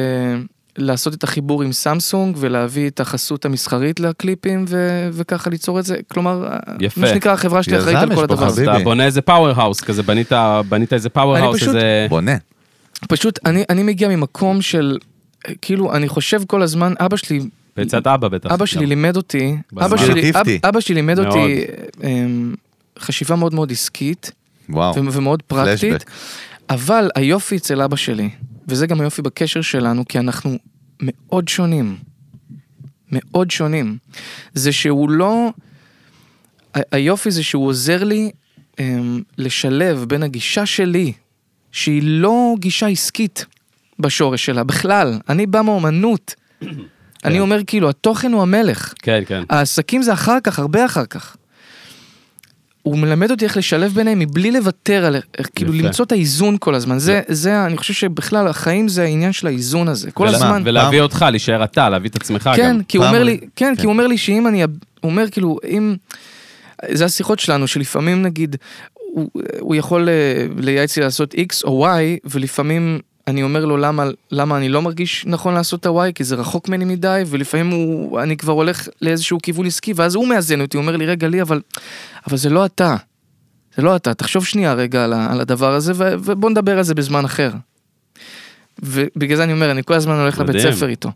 [0.78, 5.10] לעשות את החיבור עם סמסונג ולהביא את החסות המסחרית לקליפים ו...
[5.14, 6.48] וככה ליצור את זה, כלומר,
[6.80, 7.02] יפה.
[7.02, 8.64] מה שנקרא החברה שלי אחראית על כל הדבר הזה.
[8.64, 10.32] אתה בונה איזה powerhouse כזה, בנית
[10.70, 12.06] בנית איזה powerhouse, פשוט- איזה...
[12.10, 12.36] בונה.
[13.10, 14.98] פשוט אני, אני מגיע ממקום של,
[15.48, 17.40] אה, כאילו, אני חושב כל הזמן, אבא שלי,
[17.78, 18.52] בעצת אבא בטח.
[18.52, 18.90] אבא שלי גם.
[18.90, 19.56] לימד אותי.
[19.78, 20.60] אבא שלי, אב, טיפטי.
[20.70, 21.28] אבא שלי לימד מאוד.
[21.28, 21.66] אותי
[22.04, 22.54] אמ,
[23.00, 24.32] חשיבה מאוד מאוד עסקית
[24.70, 24.96] וואו.
[24.96, 26.12] ו- ומאוד פרקטית, פלשבק.
[26.70, 28.30] אבל היופי אצל אבא שלי,
[28.68, 30.58] וזה גם היופי בקשר שלנו, כי אנחנו
[31.02, 31.98] מאוד שונים,
[33.12, 33.98] מאוד שונים,
[34.54, 35.50] זה שהוא לא,
[36.92, 38.32] היופי זה שהוא עוזר לי
[38.80, 41.14] אמ, לשלב בין הגישה שלי,
[41.72, 43.46] שהיא לא גישה עסקית
[44.00, 46.36] בשורש שלה בכלל, אני בא מאומנות.
[47.26, 49.44] אני אומר כאילו, התוכן הוא המלך, כן, כן.
[49.50, 51.38] העסקים זה אחר כך, הרבה אחר כך.
[52.84, 55.74] הוא מלמד אותי איך לשלב ביניהם מבלי לוותר על, איך, כאילו.
[55.74, 57.00] למצוא את האיזון כל הזמן.
[57.00, 60.12] זה, זה, אני חושב שבכלל החיים זה העניין של האיזון הזה.
[60.12, 60.62] כל הזמן.
[60.66, 62.56] ולהביא אותך, להישאר אתה, להביא את עצמך גם.
[62.56, 64.70] כן, כי הוא אומר לי, כן, כי הוא אומר לי שאם אני, הוא
[65.04, 65.96] אומר כאילו, אם,
[66.92, 68.56] זה השיחות שלנו, שלפעמים נגיד,
[68.94, 69.30] הוא,
[69.60, 71.90] הוא יכול אה, לייעץ לי לעשות X או Y,
[72.26, 76.36] ולפעמים אני אומר לו למה, למה אני לא מרגיש נכון לעשות את ה-Y, כי זה
[76.36, 80.78] רחוק ממני מדי, ולפעמים הוא, אני כבר הולך לאיזשהו כיוון עסקי, ואז הוא מאזן אותי,
[80.78, 81.62] הוא אומר לי, רגע, לי, אבל,
[82.28, 82.96] אבל זה לא אתה.
[83.78, 86.96] זה לא אתה, תחשוב שנייה רגע על, על הדבר הזה, ו, ובוא נדבר על זה
[86.96, 87.52] בזמן אחר.
[88.80, 90.62] ובגלל זה אני אומר, אני כל הזמן הולך לבית.
[90.62, 91.12] ספר איתו.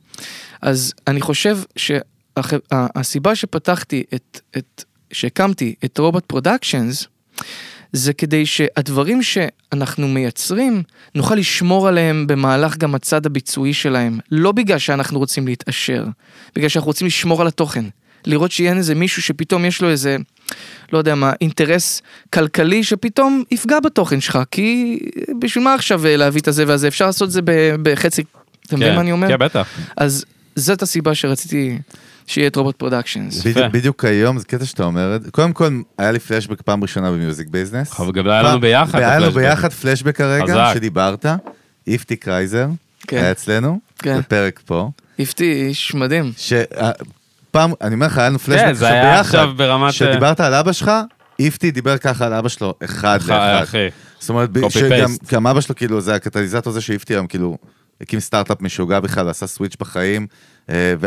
[0.62, 7.08] אז אני חושב שהסיבה שפתחתי את, את, שהקמתי את Robot Productions,
[7.94, 10.84] זה כדי שהדברים שאנחנו מייצרים,
[11.16, 14.20] נוכל לשמור עליהם במהלך גם הצד הביצועי שלהם.
[14.32, 16.06] לא בגלל שאנחנו רוצים להתעשר,
[16.56, 17.86] בגלל שאנחנו רוצים לשמור על התוכן.
[18.26, 20.18] לראות שיהיה איזה מישהו שפתאום יש לו איזה,
[20.94, 22.02] לא יודע מה, אינטרס
[22.34, 25.00] כלכלי שפתאום יפגע בתוכן שלך, כי
[25.40, 27.42] בשביל מה עכשיו אה, להביא את הזה והזה, אפשר לעשות את זה
[27.82, 28.24] בחצי,
[28.68, 29.28] אתה מבין כן, מה אני אומר?
[29.28, 29.68] כן, בטח.
[29.98, 30.26] אז
[30.56, 31.78] זאת הסיבה שרציתי
[32.28, 33.44] שיהיה את Robot Productions.
[33.72, 35.18] בדיוק- היום, זה קטע שאתה אומר.
[35.32, 38.00] קודם כל, היה לי פלשבק פעם ראשונה ב Music Business.
[38.00, 39.32] אבל גם היה לנו ביחד היה לנו.
[39.32, 40.72] ביחד פלשבק הרגע.
[40.74, 41.26] שדיברת.
[41.88, 42.68] איפתי קרייזר,
[43.08, 43.18] כן.
[43.18, 44.20] היה אצלנו, כן.
[44.20, 44.90] בפרק פה.
[45.20, 46.32] איפתי איש מדהים.
[46.38, 49.20] שפעם, אני אומר לך, היה לנו פלשבק כן, עכשיו זה היה ביחד.
[49.20, 49.94] עכשיו ברמת...
[49.94, 50.92] שדיברת על אבא שלך,
[51.40, 53.64] איפתי דיבר ככה על אבא שלו, אחד אה, לאחד.
[53.64, 53.88] אחי.
[54.20, 55.10] זאת אומרת, שגם.
[55.32, 57.58] גם אבא שלו, כאילו, זה הקטליזטור הזה שהפתיע היום, כאילו,
[58.02, 60.28] הקים סטארט-אפ משוגע בכלל, עשה סוויץ' בחיים, אה,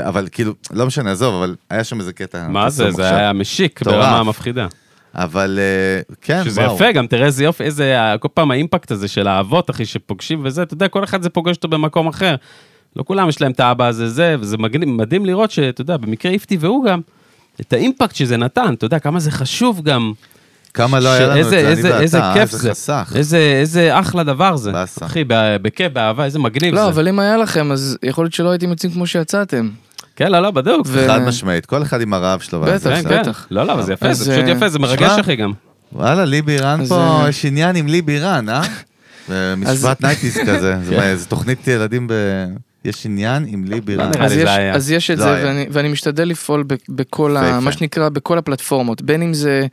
[0.08, 2.48] אבל כאילו, לא משנה, עזוב, אבל היה שם איזה קטע.
[2.48, 2.90] מה זה?
[2.90, 3.16] זה.
[3.16, 3.82] היה משיק.
[3.82, 4.66] ברמה מפחידה.
[5.14, 6.74] אבל אה, כן, שזה וואו.
[6.74, 10.62] יפה, גם תראה איזה יופי, איזה, כל פעם האימפקט הזה של האבות, אחי, שפוגשים וזה,
[10.62, 12.34] אתה יודע, כל אחד זה פוגש אותו במקום אחר.
[12.96, 16.32] לא כולם יש להם את האבא הזה זה, וזה מגניב, מדהים לראות שאתה יודע, במקרה
[16.32, 17.00] איפתי והוא גם,
[17.60, 20.12] את ה impact שזה נתן, אתה יודע, כמה זה חשוב גם.
[20.74, 22.70] כמה לא היה לנו את זה, אני ואתה, איזה אה, כיף זה זה.
[22.70, 23.12] חסך.
[23.16, 24.72] איזה, איזה אחלה דבר זה.
[24.72, 25.06] באסה.
[25.06, 26.80] אחי, ב- בכיף, באהבה, איזה מגניב זה.
[26.80, 29.68] לא, אבל אם היה לכם, אז יכול להיות שלא הייתם יוצאים כמו שיצאתם.
[30.16, 30.86] כן, לא, לא, בדיוק.
[30.86, 32.60] ו- חד משמעית, כל אחד עם הרעב שלו.
[32.60, 33.08] בטח, כן.
[33.24, 33.30] כן.
[33.50, 35.52] לא, לא, אבל זה יפה, אז, זה פשוט אה, יפה, זה מרגש, אחי, גם.
[35.92, 38.62] וואלה, לי בירן אז, פה, אה, יש עניין עם לי בירן, אה?
[39.56, 42.12] משפט nineties כזה, זה מה, זה תוכנית ילדים ב...
[42.84, 44.10] יש עניין עם לי בירן.
[44.10, 44.72] נראה אז יש, זה.
[44.72, 45.46] אז יש את זה, היה.
[45.46, 47.60] ואני, ואני משתדל לפעול ב, בכל, ה.
[47.60, 49.66] מה שנקרא, בכל הפלטפורמות, בין אם זה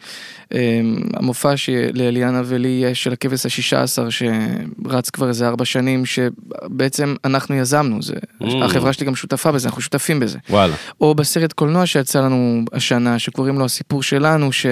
[0.54, 0.80] אה,
[1.14, 7.56] המופע שלאליאנה ולי יש של הכבש השישה עשר, שרץ כבר איזה ארבע שנים, שבעצם אנחנו
[7.56, 8.46] יזמנו, זה, Mm.
[8.64, 10.38] החברה שלי גם שותפה בזה, אנחנו שותפים בזה.
[10.50, 10.76] וואלה.
[11.02, 14.66] או בסרט קולנוע שיצא לנו השנה, שקוראים לו הסיפור שלנו, ש...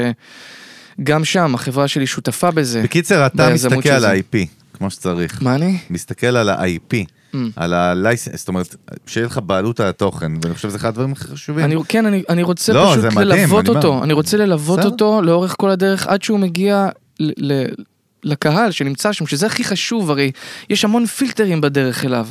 [1.04, 2.82] גם שם, החברה שלי שותפה בזה.
[2.84, 4.10] בקיצר, אתה מסתכל על זה.
[4.12, 4.38] ה-IP,
[4.74, 5.44] כמו שצריך.
[5.44, 5.78] מה אני?
[5.90, 6.96] מסתכל על ה-IP.
[7.56, 8.76] על ה-license, זאת אומרת,
[9.08, 11.66] שיהיה לך בעלות על התוכן, ואני חושב שזה אחד הדברים הכי חשובים.
[11.66, 13.88] אני, כן, אני, אני רוצה לא, פשוט מדהים, ללוות אני אותו.
[13.88, 14.04] אומר.
[14.04, 14.90] אני רוצה ללוות בסדר.
[14.92, 17.66] אותו לאורך כל הדרך עד שהוא מגיע ל, ל,
[18.24, 20.32] לקהל שנמצא שם, שזה הכי חשוב, הרי
[20.70, 22.28] יש המון פילטרים בדרך אליו.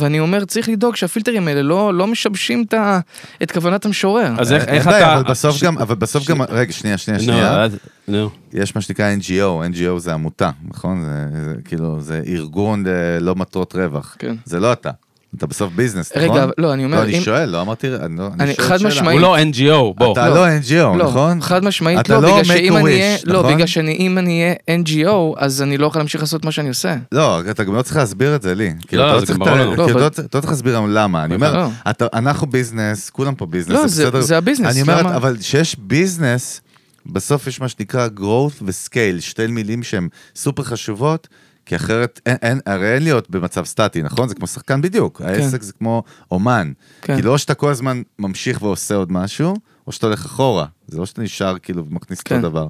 [0.00, 3.00] ואני אומר, צריך לדאוג שהפילטרים האלה לא, לא משבשים את, ה,
[3.42, 4.32] את כוונת המשורר.
[4.38, 5.14] אז איך אין איך בעיה, אתה...
[5.20, 7.62] אבל בסוף ש- גם, אבל בסוף גם, רגע, שנייה, שנייה, נו, שנייה.
[7.62, 7.76] אז-
[8.08, 8.30] נו.
[8.52, 11.02] יש מה שנקרא NGO, NGO זה עמותה, נכון?
[11.04, 11.10] זה,
[11.44, 14.16] זה כאילו, זה ארגון ללא מטרות רווח.
[14.18, 14.36] כן.
[14.44, 14.90] זה לא אתה.
[15.36, 16.36] אתה בסוף business, נכון?
[16.38, 18.88] רגע, לא, אני אומר, לא, אני שואל, לא אמרתי, אני לא, אני שואל חד שאלה.
[18.90, 20.12] משמעית- הוא לא NGO, בוא.
[20.12, 20.34] אתה לא.
[20.34, 21.40] לא NGO, לא, נכון?
[21.42, 23.54] חד משמעית לא, לא בגלל שאם אני אהיה, לא, נכון?
[23.54, 26.96] בגלל שאני, אם אני אהיה NGO, אז אני לא יכול להמשיך לעשות מה שאני עושה.
[27.12, 28.72] לא, אתה גם לא צריך להסביר את זה לי.
[28.88, 29.84] כאילו, זה לא צריך גם את ה- ברור לנו.
[29.84, 31.24] כאילו, אתה לא צריך- להסביר לנו למה.
[31.24, 31.34] אני.
[31.34, 31.68] אומר,
[32.00, 34.20] אנחנו business, כולם פה business, לא, זה זה-.
[34.20, 35.16] זה ה business, אני אומר?
[35.16, 36.60] אבל שיש business,
[37.06, 41.28] בסוף יש מה שנקרא growth וסקייל, שתי מילים שהן סופר חשובות,
[41.66, 44.28] כי אחרת, אין- אין- הרי אין להיות במצב סטטי, נכון?
[44.28, 45.20] זה כמו שחקן בדיוק.
[45.20, 46.72] העסק זה כמו אומן.
[47.02, 47.14] כן.
[47.14, 49.56] כאילו, או שאתה כל הזמן ממשיך ועושה עוד משהו,
[49.86, 50.66] או שאתה הולך אחורה.
[50.86, 52.36] זה לא שאתה נשאר כאילו ומכניס כן.
[52.36, 52.66] אותו דבר.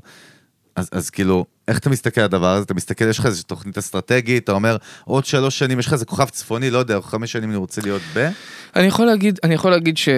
[0.77, 2.65] אז, אז כאילו, איך אתה מסתכל על הדבר הזה?
[2.65, 6.05] אתה מסתכל, יש לך איזושהי תוכנית אסטרטגית, אתה אומר, עוד שלוש שנים, יש לך איזה
[6.05, 8.29] כוכב צפוני, לא יודע, חמש שנים אני רוצה להיות ב...
[8.77, 10.09] אני יכול להגיד, אני יכול להגיד ש...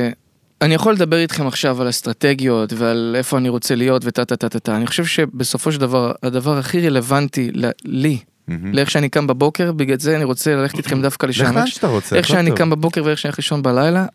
[0.63, 4.49] אני יכול לדבר איתכם עכשיו על אסטרטגיות ועל איפה אני רוצה להיות וטה טה טה
[4.49, 4.77] טה טה.
[4.77, 7.51] אני חושב שבסופו של דבר, הדבר הכי רלוונטי
[7.85, 8.19] לי,
[8.49, 8.73] מהמם.
[8.73, 11.57] לאיך שאני קם בבוקר, בגלל זה אני רוצה ללכת איתכם דווקא לך לשם.
[11.57, 12.59] לאן שאתה רוצה, איך שאני טוב.
[12.59, 14.07] קם בבוקר ואיך שאני הולך לישון בלילה,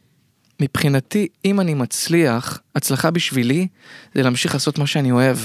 [0.61, 3.67] מבחינתי, אם אני מצליח, הצלחה בשבילי,
[4.15, 5.38] זה להמשיך לעשות מה שאני אוהב.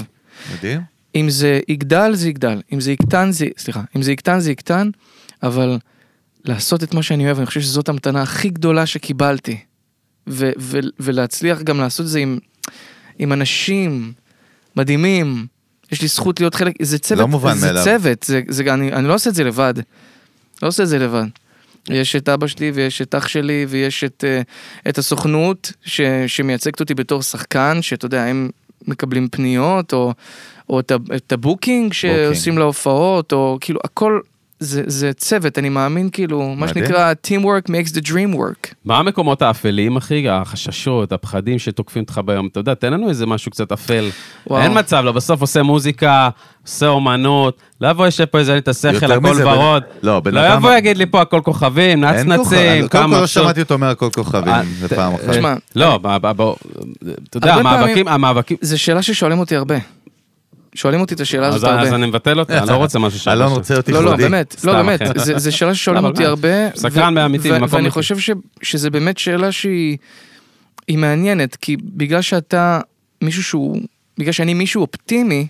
[0.55, 0.81] מדהים.
[1.15, 2.61] אם זה יגדל, זה יגדל.
[2.73, 3.47] אם זה יקטן, זה...
[3.59, 3.83] סליחה.
[3.97, 4.91] אם זה יקטן, זה יקטן,
[5.43, 5.79] אבל
[6.45, 9.59] לעשות את מה שאני אוהב, אני חושב שזאת המתנה הכי גדולה שקיבלתי.
[10.29, 12.39] ו- ו- ולהצליח גם לעשות את זה עם,
[13.19, 14.13] עם אנשים
[14.77, 15.47] מדהימים.
[15.93, 17.85] יש לי זכות להיות חלק, זה צוות, לא מובן זה מאליו.
[17.85, 19.75] צוות, זה, זה, אני, אני לא עושה את זה לבד.
[20.63, 21.25] לא עושה את זה לבד.
[21.89, 24.43] יש את אבא שלי ויש את אח שלי ויש את, אה,
[24.89, 28.51] את הסוכנות ש, שמייצגת אותי בתור שחקן, שאתה יודע, הם
[28.89, 30.13] מקבלים פניות, או,
[30.69, 34.21] או את, הבוקינג שעושים להופעות, או כאילו הכל,
[34.63, 36.87] זה, זה צוות, אני מאמין כאילו, מה מדהים.
[36.87, 38.75] שנקרא teamwork makes the dream work.
[38.85, 40.29] מה המקומות האפלים, אחי?
[40.29, 42.47] החששות, הפחדים שתוקפים אותך ביום?
[42.53, 44.09] אתה יודע, תן לנו איזה משהו קצת אפל.
[44.47, 44.63] וואו.
[44.63, 46.29] אין מצב, לא, בסוף עושה מוזיקה,
[46.67, 49.83] עושה אומנות, לא יבוא יושב פה איזה לי את השכל, הכל מזה, ורוד.
[49.83, 53.21] בן- לא, בן לא אדם- יבוא יגיד לי פה הכל כוכבים, נצנצים, קודם כל כמה
[53.21, 53.27] לא.
[53.27, 55.31] שמעתי אותו אומר הכל כוכבים, אה, זה פעם אחת.
[55.31, 56.53] תשמע, לא, ב- ב- ב-
[57.31, 58.57] אתה יודע, המאבקים, המאבקים...
[58.61, 59.75] זו שאלה ששואלים אותי הרבה.
[60.75, 61.83] שואלים אותי את השאלה אז הזאת הרבה.
[61.83, 63.31] אז אני מבטל אותה, אני לא רוצה משהו שם.
[63.31, 64.11] אלון רוצה להיות לא, ייחודי.
[64.23, 66.77] לא, באמת, לא, באמת, זה שאלה ששואלים אבל אותי הרבה.
[66.77, 67.91] סקרן באמיתי, ממקום ואני.
[67.91, 68.31] חושב ש-
[68.63, 69.99] שזה באמת שאלה שהיא
[70.89, 72.81] היא מעניינת, כי בגלל שאתה
[73.23, 73.81] מישהו שהוא,
[74.19, 75.47] בגלל שאני מישהו אופטימי,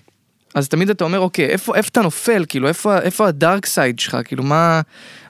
[0.55, 3.99] אז תמיד אתה אומר, אוקיי, איפה איפה אתה נופל, כאילו, איפה איפה ה dark side
[3.99, 4.81] שלך, כאילו, מה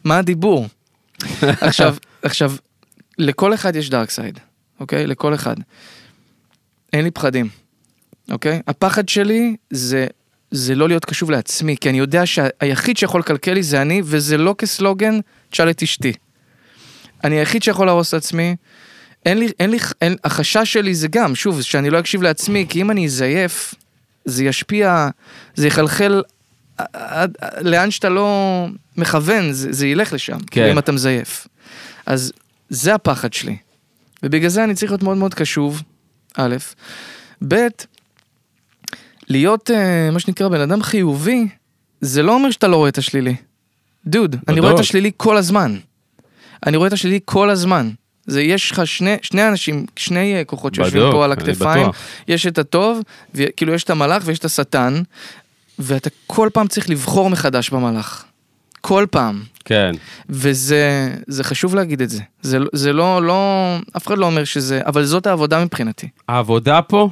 [0.04, 0.68] מה הדיבור?
[1.42, 2.54] עכשיו, עכשיו,
[3.18, 4.40] לכל אחד יש dark side,
[4.80, 5.08] אוקיי?
[5.08, 5.56] לכל אחד.
[6.94, 7.50] אין לי פחדים,
[8.32, 8.62] אוקיי?
[8.68, 10.08] הפחד שלי זה,
[10.52, 14.38] זה לא להיות קשוב לעצמי, כי אני יודע שהיחיד שיכול לקלקל לי זה אני, וזה
[14.38, 15.20] לא כסלוגן,
[15.50, 16.14] תשאל את אשתי.
[17.24, 18.56] אני היחיד שיכול להרוס את עצמי.
[19.26, 22.82] אין לי, אין לי, אין, החשש שלי זה גם, שוב, שאני לא אקשיב לעצמי, כי
[22.82, 23.74] אם אני אזייף,
[24.26, 25.10] זה ישפיע,
[25.56, 26.24] זה יחלחל
[26.78, 28.68] עד, לאן שאתה לא
[28.98, 30.46] מכוון, זה, זה ילך לשם, כן.
[30.52, 30.72] כן.
[30.72, 31.48] אם אתה מזייף.
[32.06, 32.32] אז
[32.70, 33.58] זה הפחד שלי.
[34.24, 35.82] ובגלל זה אני צריך להיות מאוד מאוד קשוב,
[36.38, 36.56] א',
[37.48, 37.68] ב',
[39.30, 41.48] להיות, אה, מה שנקרא, בן אדם חיובי,
[42.02, 43.36] זה לא אומר שאתה לא רואה את השלילי.
[44.06, 44.80] דוד, אני רואה את.
[44.80, 45.78] השלילי כל הזמן.
[46.66, 47.90] אני רואה את השלילי כל הזמן.
[48.26, 51.88] זה, יש לך שני, שני אנשים, שני אה, כוחות שיושבים בדוק, פה על הכתפיים.
[52.28, 53.00] יש את הטוב,
[53.36, 55.02] וכאילו יש את המלאך ויש את השטן,
[55.80, 58.26] ואתה כל פעם צריך לבחור מחדש במלאך.
[58.82, 59.44] כל פעם.
[59.66, 59.92] כן.
[60.30, 62.22] וזה זה חשוב להגיד את זה.
[62.42, 66.08] זה, זה לא, לא, אף אחד לא אומר שזה, אבל זאת העבודה מבחינתי.
[66.28, 67.10] העבודה פה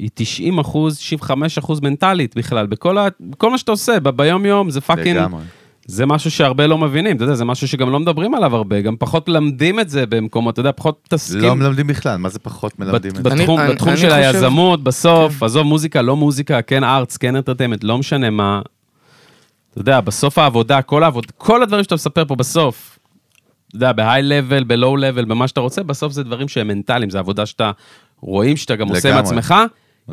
[0.00, 3.08] היא 90 אחוז, 95 אחוז מנטלית בכלל, בכל, ה...
[3.20, 5.42] בכל מה שאתה עושה, ב- ביום יום זה fucking, לגמרי.
[5.86, 8.96] זה משהו שהרבה לא מבינים, אתה יודע, זה משהו שגם לא מדברים עליו הרבה, גם
[8.98, 11.40] פחות מלמדים את זה במקומות, אתה יודע, פחות מתעסקים.
[11.42, 13.22] לא מלמדים בכלל, מה זה פחות מלמדים את זה?
[13.22, 17.36] בתחום, אני- בתחום אני של חושב- היזמות, בסוף, עזוב מוזיקה, לא מוזיקה, כן arts, כן
[17.36, 18.62] entertainment, לא משנה מה.
[19.72, 22.98] אתה יודע, בסוף העבודה, כל העבודה, כל הדברים שאתה מספר פה בסוף,
[23.68, 27.18] אתה יודע, בהיי לבל, בלואו לבל, במה שאתה רוצה, בסוף זה דברים שהם מנטליים, זה
[27.18, 27.70] עבודה שאתה
[28.20, 29.30] רואים שאתה גם עושה עם לגמרי.
[29.38, 29.54] עצמך,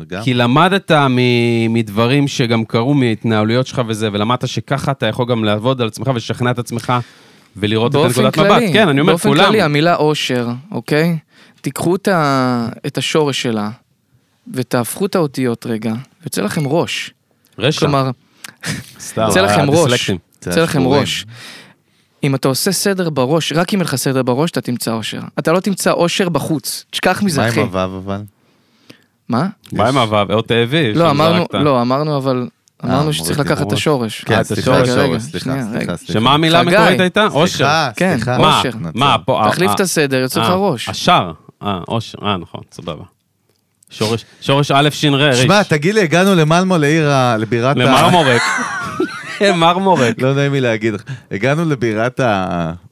[0.00, 0.24] לגמרי.
[0.24, 5.80] כי למדת מ- מדברים שגם קרו מהתנהלויות שלך וזה, ולמדת שככה אתה יכול גם לעבוד
[5.80, 6.92] על עצמך ולשכנע את עצמך
[7.56, 8.62] ולראות את באופן הנקודת מבט.
[8.72, 9.44] כן, אני אומר, באופן כולם.
[9.44, 11.18] כללי, המילה אושר, אוקיי?
[11.60, 13.70] תיקחו את, ה, את השורש שלה,
[14.52, 15.92] ותהפכו את האותיות רגע,
[16.24, 17.10] יוצא לכם ראש.
[17.58, 17.80] רשע.
[17.80, 18.10] כלומר,
[19.16, 19.78] יוצא לכם ראש.
[19.92, 20.18] הדיסלקטים.
[20.40, 20.86] זה יוצא לכם.
[20.86, 21.26] ראש.
[22.24, 25.20] אם אתה עושה סדר בראש, רק אם יהיה לך סדר בראש, אתה תמצא אושר.
[25.38, 26.84] אתה לא תמצא אושר בחוץ.
[26.90, 27.60] תשכח מזה, מה אחי.
[27.60, 28.22] עם הוו אבל?
[29.28, 29.46] מה?
[29.72, 30.32] מה עם הוו?
[30.32, 30.94] אות תאבי?
[30.94, 31.46] לא, אמרנו.
[31.52, 32.48] לא, אמרנו, אבל...
[32.84, 33.72] אמרנו מוריד שצריך לקחת את.
[33.72, 34.24] השורש.
[34.24, 35.22] כן, את סליחה, השורש.
[35.22, 36.12] סליחה, סליחה.
[36.12, 36.60] שמה המילה.
[36.60, 37.26] המקורית הייתה?
[37.26, 37.56] אושר.
[37.56, 38.38] סליחה, כן, סליחה.
[38.38, 38.58] מה?
[38.58, 38.70] אושר.
[38.94, 39.16] מה?
[39.24, 39.42] פה...
[39.50, 40.88] תחליף אה, את הסדר, יוצא לך אה, ראש.
[40.88, 41.32] השער.
[41.62, 42.18] אה, אושר.
[42.22, 43.04] אה, נכון, סבבה.
[43.90, 45.34] שורש, שורש א' ש' ר'.
[45.34, 47.36] שמע, תגיד לי, הגענו למלמו, לעיר ה...
[47.36, 47.78] לבירת ה...
[47.78, 48.42] למרמורק.
[49.54, 50.22] מרמורק.
[50.22, 51.02] לא נעים לי להגיד לך.
[51.30, 52.20] הגענו לבירת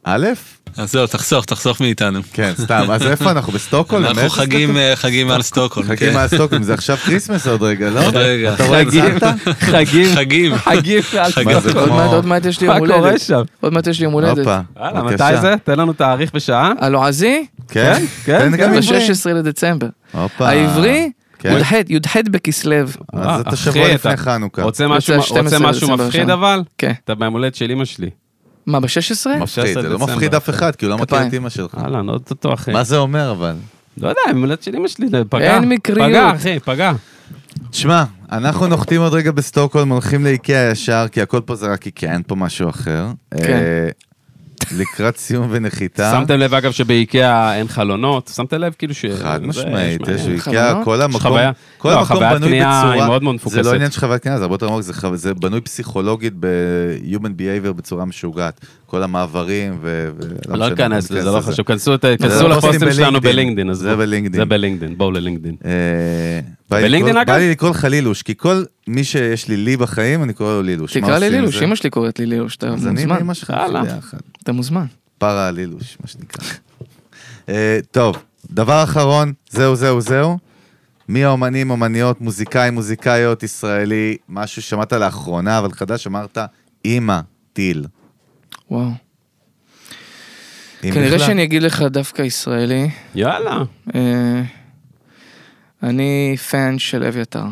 [0.05, 0.59] האלף?
[0.77, 2.21] אז זהו, תחסוך, תחסוך מאיתנו.
[2.33, 2.87] כן, סתם.
[2.91, 3.53] אז איפה אנחנו?
[3.53, 4.05] בסטוקהולם?
[4.07, 4.77] אנחנו חגים, סטוקהולם?
[4.77, 5.89] אה, חגים על סטוקהולם.
[5.89, 6.17] חגים כן.
[6.19, 8.05] על סטוקהולם, זה עכשיו Christmas עוד רגע, לא?
[8.07, 8.55] עוד רגע.
[8.55, 9.15] אתה רואה את חגים?
[9.61, 11.03] חגים, חגים.
[11.33, 11.49] חגים.
[11.89, 13.21] מה זה עוד מעט, יש לי מה יום קורה הולדת.
[13.21, 13.43] שם?
[13.61, 14.39] עוד מעט יש לי יום הולדת.
[14.39, 15.03] הופה, בבקשה.
[15.31, 15.55] מתי זה?
[15.65, 16.73] תן לנו תאריך ושעה.
[16.81, 17.47] הלועזי?
[17.69, 17.99] כן?
[18.25, 18.99] כן, כן, גם עברי.
[18.99, 19.87] ב-16 לדצמבר.
[20.13, 20.49] הופה.
[20.49, 21.11] העברי?
[21.39, 21.57] כן.
[21.61, 22.77] י"ח, י"ח בכסלו.
[22.83, 24.63] אז אה, אתה אחי, שבוע לפני אתה- חנוכה.
[24.63, 26.31] רוצה משהו יוצא רוצה 12 משהו לדצמבר מפחיד.
[26.31, 26.63] אבל?
[26.79, 26.93] כן.
[27.05, 28.11] אתה ביום הולדת של אמא שלי.
[28.67, 29.29] מה, ב-16?
[29.41, 29.99] מפחיד, זה לא.
[29.99, 31.27] מפחיד אף אחד, כי הוא לא מכיר.
[31.27, 31.75] את אמא שלך.
[31.79, 32.73] אהלן, עוד אותו אחי.
[32.73, 33.55] מה זה אומר אבל?
[33.99, 35.55] לא יודע, יום הולדת של אמא שלי, זה פגע.
[35.55, 36.09] אין מקריות.
[36.09, 36.93] פגע, אחי, פגע.
[37.71, 42.13] תשמע, אנחנו נוחתים עוד רגע בסטוקהולם, הולכים לאיקאה ישר, כי הכל פה זה רק איקאה,
[42.13, 43.07] אין פה משהו אחר.
[43.31, 43.89] כן.
[44.73, 46.13] אה, לקראת סיום ונחיתה.
[46.19, 48.31] שמתם לב אגב שבאיקאה אין חלונות?
[48.37, 49.05] שמתם לב כאילו ש...
[49.23, 50.33] חד זה, משמעית, יש מעניין.
[50.33, 50.85] איקאה, חלונות?
[50.85, 51.21] כל המקום,
[51.79, 53.65] כל לא, המקום חוויית בנוי קנייה היא בצורה, מאוד מאוד זה מפוקסת.
[53.65, 57.73] לא עניין של חוויית קנייה, זה הרבה יותר עמוק, זה זה בנוי פסיכולוגית ב-human behavior
[57.73, 58.61] בצורה משוגעת.
[58.87, 60.11] כל המעברים ו...
[60.49, 61.41] לא משנה, ניכנס ניכנס לזה, לא.
[61.41, 61.67] חשוב.
[61.67, 63.19] כנסו זה הפוסטים לפוסטים שלנו.
[63.71, 63.99] אז זה בואו.
[63.99, 64.41] בלינקדאין.
[64.41, 65.11] זה בלינקדאין, בואו.
[65.13, 65.21] אה,
[66.81, 67.33] לי בלינקדאין, לקרוא- אגב?
[67.33, 70.63] בא לי לקרוא לך לילוש, כי כל מי שיש לי לי בחיים, אני קורא לו
[70.63, 70.97] לילוש.
[70.97, 71.63] תקרא לי לילוש?
[71.63, 73.17] אמא שלי קוראת לי לילוש, אתה אז אני מוזמן.
[73.17, 73.53] ואמא שלך.
[73.83, 74.19] ביחד.
[74.43, 74.87] אתה מוזמן.
[75.19, 76.45] פרה לילוש, מה שנקרא.
[77.49, 78.17] אה, טוב,
[78.51, 80.39] דבר אחרון, זהו, זהו, זהו.
[81.09, 86.39] מי האומנים, אומניות, מוזיקאים, מוזיקאיות, ישראלי, משהו שמעת לאחרונה, אבל חדש, אמרת,
[86.85, 87.21] אימא,
[87.53, 87.87] טיל.
[88.71, 88.91] וואו.
[90.83, 91.19] כנראה.
[91.19, 92.91] שאני אגיד לך דווקא ישראלי.
[93.15, 93.63] יאללה.
[93.95, 94.43] אה,
[95.83, 97.45] אני פן של אביתר.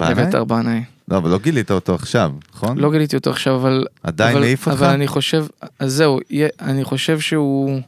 [0.00, 0.12] בנאי?
[0.12, 0.84] אביתר בנאי.
[1.08, 2.78] לא, אבל לא גילית אותו עכשיו, נכון?
[2.78, 3.84] לא גיליתי אותו עכשיו, אבל...
[4.02, 4.78] עדיין אבל- מעיף אותך?
[4.78, 5.46] אבל אני חושב,
[5.78, 6.20] אז זהו,
[6.60, 7.80] אני חושב שהוא...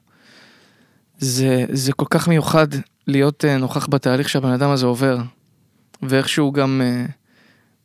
[1.19, 2.67] זה, זה כל כך מיוחד
[3.07, 5.19] להיות אה, נוכח בתהליך שהבן אדם הזה עובר.
[6.03, 7.05] ואיך שהוא גם אה,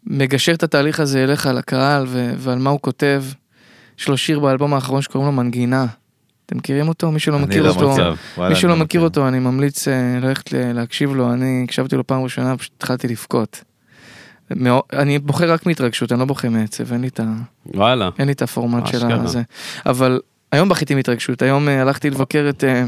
[0.03, 3.23] מגשר את התהליך הזה אליך, לקהל, ו- ועל מה הוא כותב.
[3.99, 5.85] יש לו שיר באלבום האחרון שקוראים לו מנגינה.
[6.45, 7.11] אתם מכירים אותו?
[7.11, 7.95] מי שלא מכיר לא אותו,
[8.37, 11.33] וואלה, מי שלא לא מכיר אותו, אני ממליץ אה, ללכת להקשיב לו.
[11.33, 13.63] אני הקשבתי לו פעם ראשונה, פשוט התחלתי לבכות.
[14.93, 17.23] אני בוכה רק מהתרגשות, אני לא בוכה מעצב, אין לי את ה...
[17.65, 18.09] וואלה.
[18.19, 19.11] אין לי את הפורמט של.
[19.11, 19.41] הזה.
[19.85, 20.19] אבל
[20.51, 22.83] היום בכיתי מהתרגשות, היום אה, הלכתי לבקר את, אה,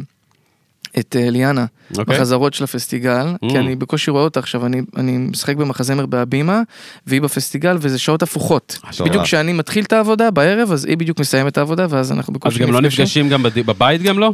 [1.00, 1.66] את אה, ליאנה
[1.98, 2.16] אוקיי.
[2.18, 3.50] בחזרות של הפסטיגל, Mm.
[3.52, 6.62] כי אני בקושי רואה אותה עכשיו, אני, אני משחק במחזמר בהבימה,
[7.08, 8.80] והיא בפסטיגל, וזה שעות הפוכות.
[9.06, 12.38] בדיוק כשאני מתחיל את העבודה בערב, אז היא בדיוק מסיימת את העבודה, ואז אנחנו אז
[12.38, 14.34] בקושי גם לא נפגשים גם בד- בבית גם לא?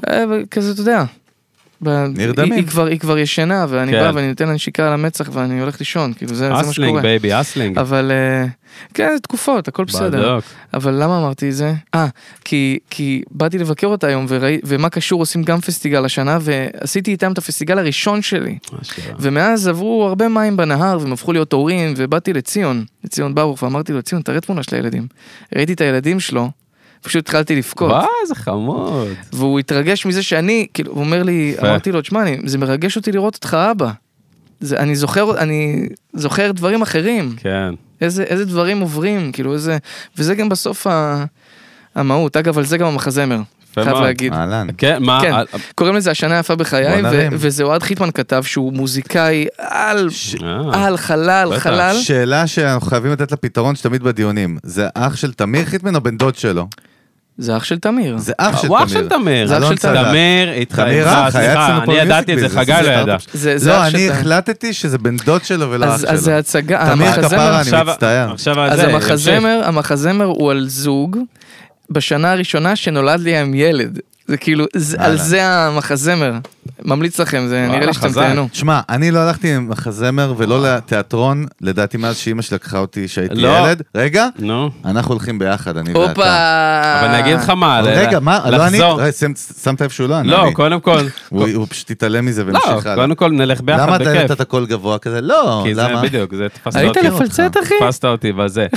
[0.51, 1.03] כזה, אתה יודע.
[1.81, 2.51] נרדמים.
[2.51, 3.99] היא, היא, כבר, היא כבר ישנה, ואני כן.
[3.99, 6.73] בא ואני נותן לה נשיקה על המצח ואני הולך לישון, כאילו זה, זה מה hustling,
[6.73, 7.01] שקורה.
[7.01, 7.77] baby, hustling.
[7.79, 8.45] אבל אה,
[8.93, 10.31] כן, זה תקופות, הכל בסדר.
[10.33, 10.45] בדוק.
[10.73, 11.73] אבל למה אמרתי את זה?
[11.95, 12.07] אה,
[12.45, 17.31] כי, כי באתי לבקר אותה היום, וראי, ומה קשור עושים גם פסטיגל השנה, ועשיתי איתם
[17.31, 18.57] את הפסטיגל הראשון שלי.
[18.81, 19.15] אשכרה.
[19.19, 24.01] ומאז עברו הרבה מים בנהר, והם הפכו להיות הורים, ובאתי לציון, לציון ברוך, ואמרתי לו,
[24.01, 25.07] ציון, תראה תמונה של הילדים.
[25.55, 26.49] ראיתי את הילדים שלו,
[27.01, 27.91] פשוט התחלתי לבכות.
[27.91, 29.07] וואי, איזה חמוד.
[29.33, 31.55] והוא התרגש מזה שאני, כאילו, הוא אומר לי.
[31.61, 33.91] אמרתי לו, תשמע, זה מרגש אותי לראות אותך אבא.
[34.59, 37.35] זה, אני זוכר, אני זוכר דברים אחרים.
[37.37, 37.73] כן.
[38.01, 39.77] איזה, איזה דברים עוברים, כאילו איזה,
[40.17, 41.25] וזה גם בסוף ה,
[41.95, 43.39] המהות, אגב, על זה גם המחזמר,
[43.75, 43.87] חייב.
[43.97, 44.33] להגיד.
[44.33, 44.67] אהלן.
[44.77, 45.19] כן, מה?
[45.21, 45.33] כן.
[45.33, 45.45] על-
[45.75, 47.01] קוראים לזה השנה היפה בחיי.
[47.31, 50.09] וזה אוהד חיטמן כתב שהוא מוזיקאי על,
[50.43, 50.85] אה.
[50.87, 51.63] על, חלל, בטח.
[51.63, 51.95] חלל.
[52.01, 56.17] שאלה שאנחנו חייבים לתת לה פתרון שתמיד בדיונים, זה אח של תמיר חיטמן או בן
[56.17, 56.67] דוד שלו?
[57.41, 58.17] זה אח של תמיר.
[58.17, 58.87] זה אח של הוא תמיר.
[58.87, 59.47] אח של תמיר.
[59.47, 60.09] זה אח של תמיר.
[60.09, 60.75] תמיר, איתך,
[61.29, 63.03] סליחה, אצלנו פה אני ידעתי את זה, חגי לא ידע.
[63.03, 63.27] סטארט-אפ.
[63.33, 64.09] זה, זה לא, אני.
[64.09, 66.09] החלטתי שזה בן דוד שלו ולא אח שלו.
[66.09, 68.31] אז זה הצגה, תמיר כפרה, אני מצטער.
[68.31, 71.17] עכשיו אז זה, המחזמר, המחזמר הוא על זוג
[71.89, 73.99] בשנה הראשונה שנולד לי עם ילד.
[74.27, 75.17] זה כאילו, זה, על.
[75.17, 76.31] זה המחזמר.
[76.85, 78.13] ממליץ לכם, זה נראה לי שאתם.
[78.13, 78.47] תהנו.
[78.53, 83.35] שמע, אני לא הלכתי עם מחזמר ולא לתיאטרון, לדעתי מאז שאימא שלי לקחה אותי כשהייתי
[83.35, 83.47] לא.
[83.47, 83.81] ילד.
[83.95, 84.69] רגע, נו.
[84.85, 86.07] אנחנו הולכים ביחד, אני הופה!
[86.07, 86.99] ואתה.
[86.99, 88.79] אבל אני אגיד לך מה, רגע, מה, לא אני?
[89.63, 90.27] שמת לב שהוא לא אני.
[90.27, 90.49] לא.
[90.53, 90.99] קודם כל,
[91.29, 92.95] הוא הוא פשוט התעלם מזה לא, ונמשיך הלאה.
[92.95, 94.15] קודם כל נלך ביחד למה אתה בכיף.
[94.15, 95.21] העלית את הקול גבוה כזה?
[95.21, 96.01] לא, כי זה למה?
[96.01, 97.07] בדיוק, זה תפסת היית אותי.
[97.07, 97.73] לפלצט, אחי?
[97.79, 98.67] תפסת אותי בזה.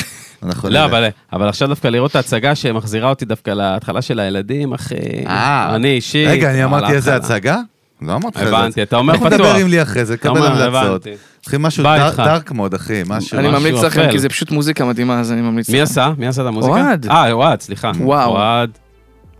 [0.64, 0.84] לא.
[0.84, 4.94] אבל, אבל עכשיו דווקא לראות את ההצגה שמחזירה אותי דווקא להתחלה של הילדים, אחי.
[5.26, 5.74] אה.
[5.74, 6.28] אני אישית.
[6.28, 7.16] רגע, אני אמרתי איזה.
[7.16, 7.56] הצגה?
[8.02, 8.82] לא אמרתי לך את הבנתי, זה.
[8.82, 9.28] אתה אומר פתוח.
[9.28, 10.74] תדבר עם לי אחרי זה, קבל המלצות.
[10.74, 11.10] הבנתי.
[11.42, 11.84] צריכים משהו.
[12.16, 13.38] דארק מוד, אחי, משהו.
[13.38, 14.10] אני ממליץ לכם.
[14.10, 15.76] כי זה פשוט מוזיקה מדהימה, אז אני ממליץ לכם.
[15.76, 16.12] מי עשה?
[16.18, 16.74] מי עשה את המוזיקה?
[16.74, 17.06] אוהד.
[17.10, 17.90] אה, אוהד, סליחה.
[18.00, 18.30] וואו.
[18.30, 18.70] אוהד.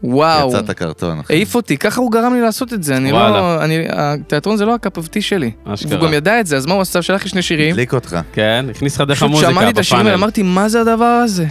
[0.05, 0.49] וואו.
[0.49, 1.33] יצאת קרטון, אחי.
[1.33, 3.65] העיף אותי, ככה הוא גרם לי לעשות את זה, אני לא...
[3.65, 4.77] אני, התיאטרון זה לא
[5.11, 5.51] טי שלי.
[5.65, 5.99] אשכרה.
[5.99, 7.03] והוא גם ידע את זה, אז מה הוא עשה?
[7.03, 7.71] שלח לי שני שירים.
[7.71, 8.17] הדליק אותך.
[8.33, 10.25] כן, הכניס לך דרך פשוט המוזיקה שמעתי את השירים האלה, בפאנל.
[10.25, 11.47] אמרתי, מה זה הדבר הזה?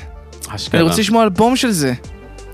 [0.49, 0.82] אשכרה.
[0.82, 1.93] אני רוצה לשמוע אלבום של זה.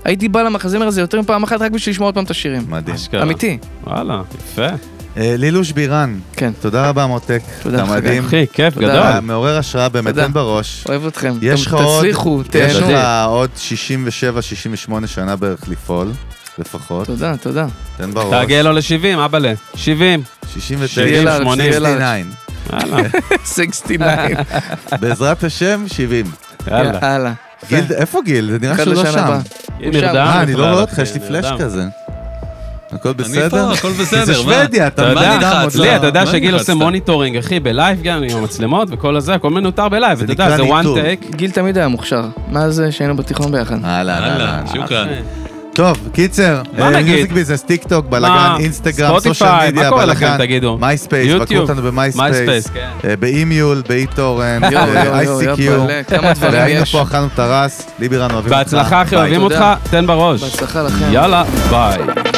[0.04, 2.64] הייתי בא למחזמר הזה יותר מפעם אחת רק בשביל לשמוע עוד פעם את השירים.
[2.68, 2.96] מדהים.
[2.96, 3.22] אשכרה.
[3.22, 3.58] אמיתי.
[3.84, 4.66] וואלה, יפה.
[5.16, 6.52] אה, לילוש בירן, כן.
[6.60, 7.42] תודה רבה מותק.
[7.62, 7.92] תודה, אתה.
[7.92, 8.24] מדהים.
[8.24, 8.86] אחי, כיף, תודה.
[9.10, 9.20] גדול.
[9.20, 10.26] מעורר השראה באמת, תודה.
[10.26, 10.84] תן בראש.
[10.88, 11.34] אוהב אתכם.
[11.42, 12.86] יש לך עוד, תצליחו, יש לך.
[13.26, 13.50] עוד
[14.88, 16.12] 67-68 שנה בערך לפעול,
[16.58, 17.06] לפחות.
[17.06, 17.66] תודה, תודה.
[17.96, 18.44] תן בראש.
[18.44, 19.52] תגיע לו ל-70, אבאלה.
[19.74, 20.22] 70.
[20.52, 21.98] 69, שיהיה לארץ, 89.
[21.98, 22.24] שיהיה
[22.72, 23.08] יאללה,
[23.44, 24.26] 69.
[25.00, 26.26] בעזרת השם, 70.
[26.70, 27.32] יאללה.
[27.68, 28.50] גיל, איפה גיל?
[28.50, 29.18] זה נראה שהוא לא שם.
[29.28, 29.36] הוא
[29.82, 29.90] שם.
[29.90, 31.58] נרדם אה, אני לא רואה אותך, יש לי פלאש נרדם.
[31.58, 31.84] כזה.
[32.92, 33.48] הכל אני בסדר?
[33.48, 34.38] פה, הכל בסדר, זה מה?
[34.38, 35.64] שוודיה, אתה אתה מה יודע?
[35.74, 36.54] לי, אתה יודע מה שגיל?
[36.54, 40.24] עושה monitoring, אחי, ב live גם, עם המצלמות וכל הזה, הכל מנוטר ב live, זה
[40.24, 40.98] אתה יודע, זה one ניטור.
[40.98, 41.36] take.
[41.36, 42.22] גיל תמיד היה מוכשר.
[42.48, 43.84] מאז אה, שהיינו בתיכון ביחד.
[43.84, 45.22] אהלן, אהלן, אהלן.
[45.72, 47.14] טוב, קיצר, מה אה, נגיד?
[47.14, 48.54] Music Business, טיק טוק, בלאגן?
[48.58, 50.38] אינסטגרם, social media, בלאגן?
[50.80, 51.40] Myspace.
[51.40, 53.08] בקרו אותנו ב Myspace, Myspace, כן.
[53.08, 53.82] אה, ב eMule,
[56.08, 56.86] כמה דברים והיינו.
[56.86, 58.58] פה, אכלנו טרס, ליבירן אוהבים אותך.
[58.58, 59.16] בהצלחה, אחי.
[59.16, 59.64] אוהבים אותך.
[59.90, 60.42] תן בראש.
[60.42, 61.12] בהצלחה לכם.
[61.12, 62.29] יאללה, ביי.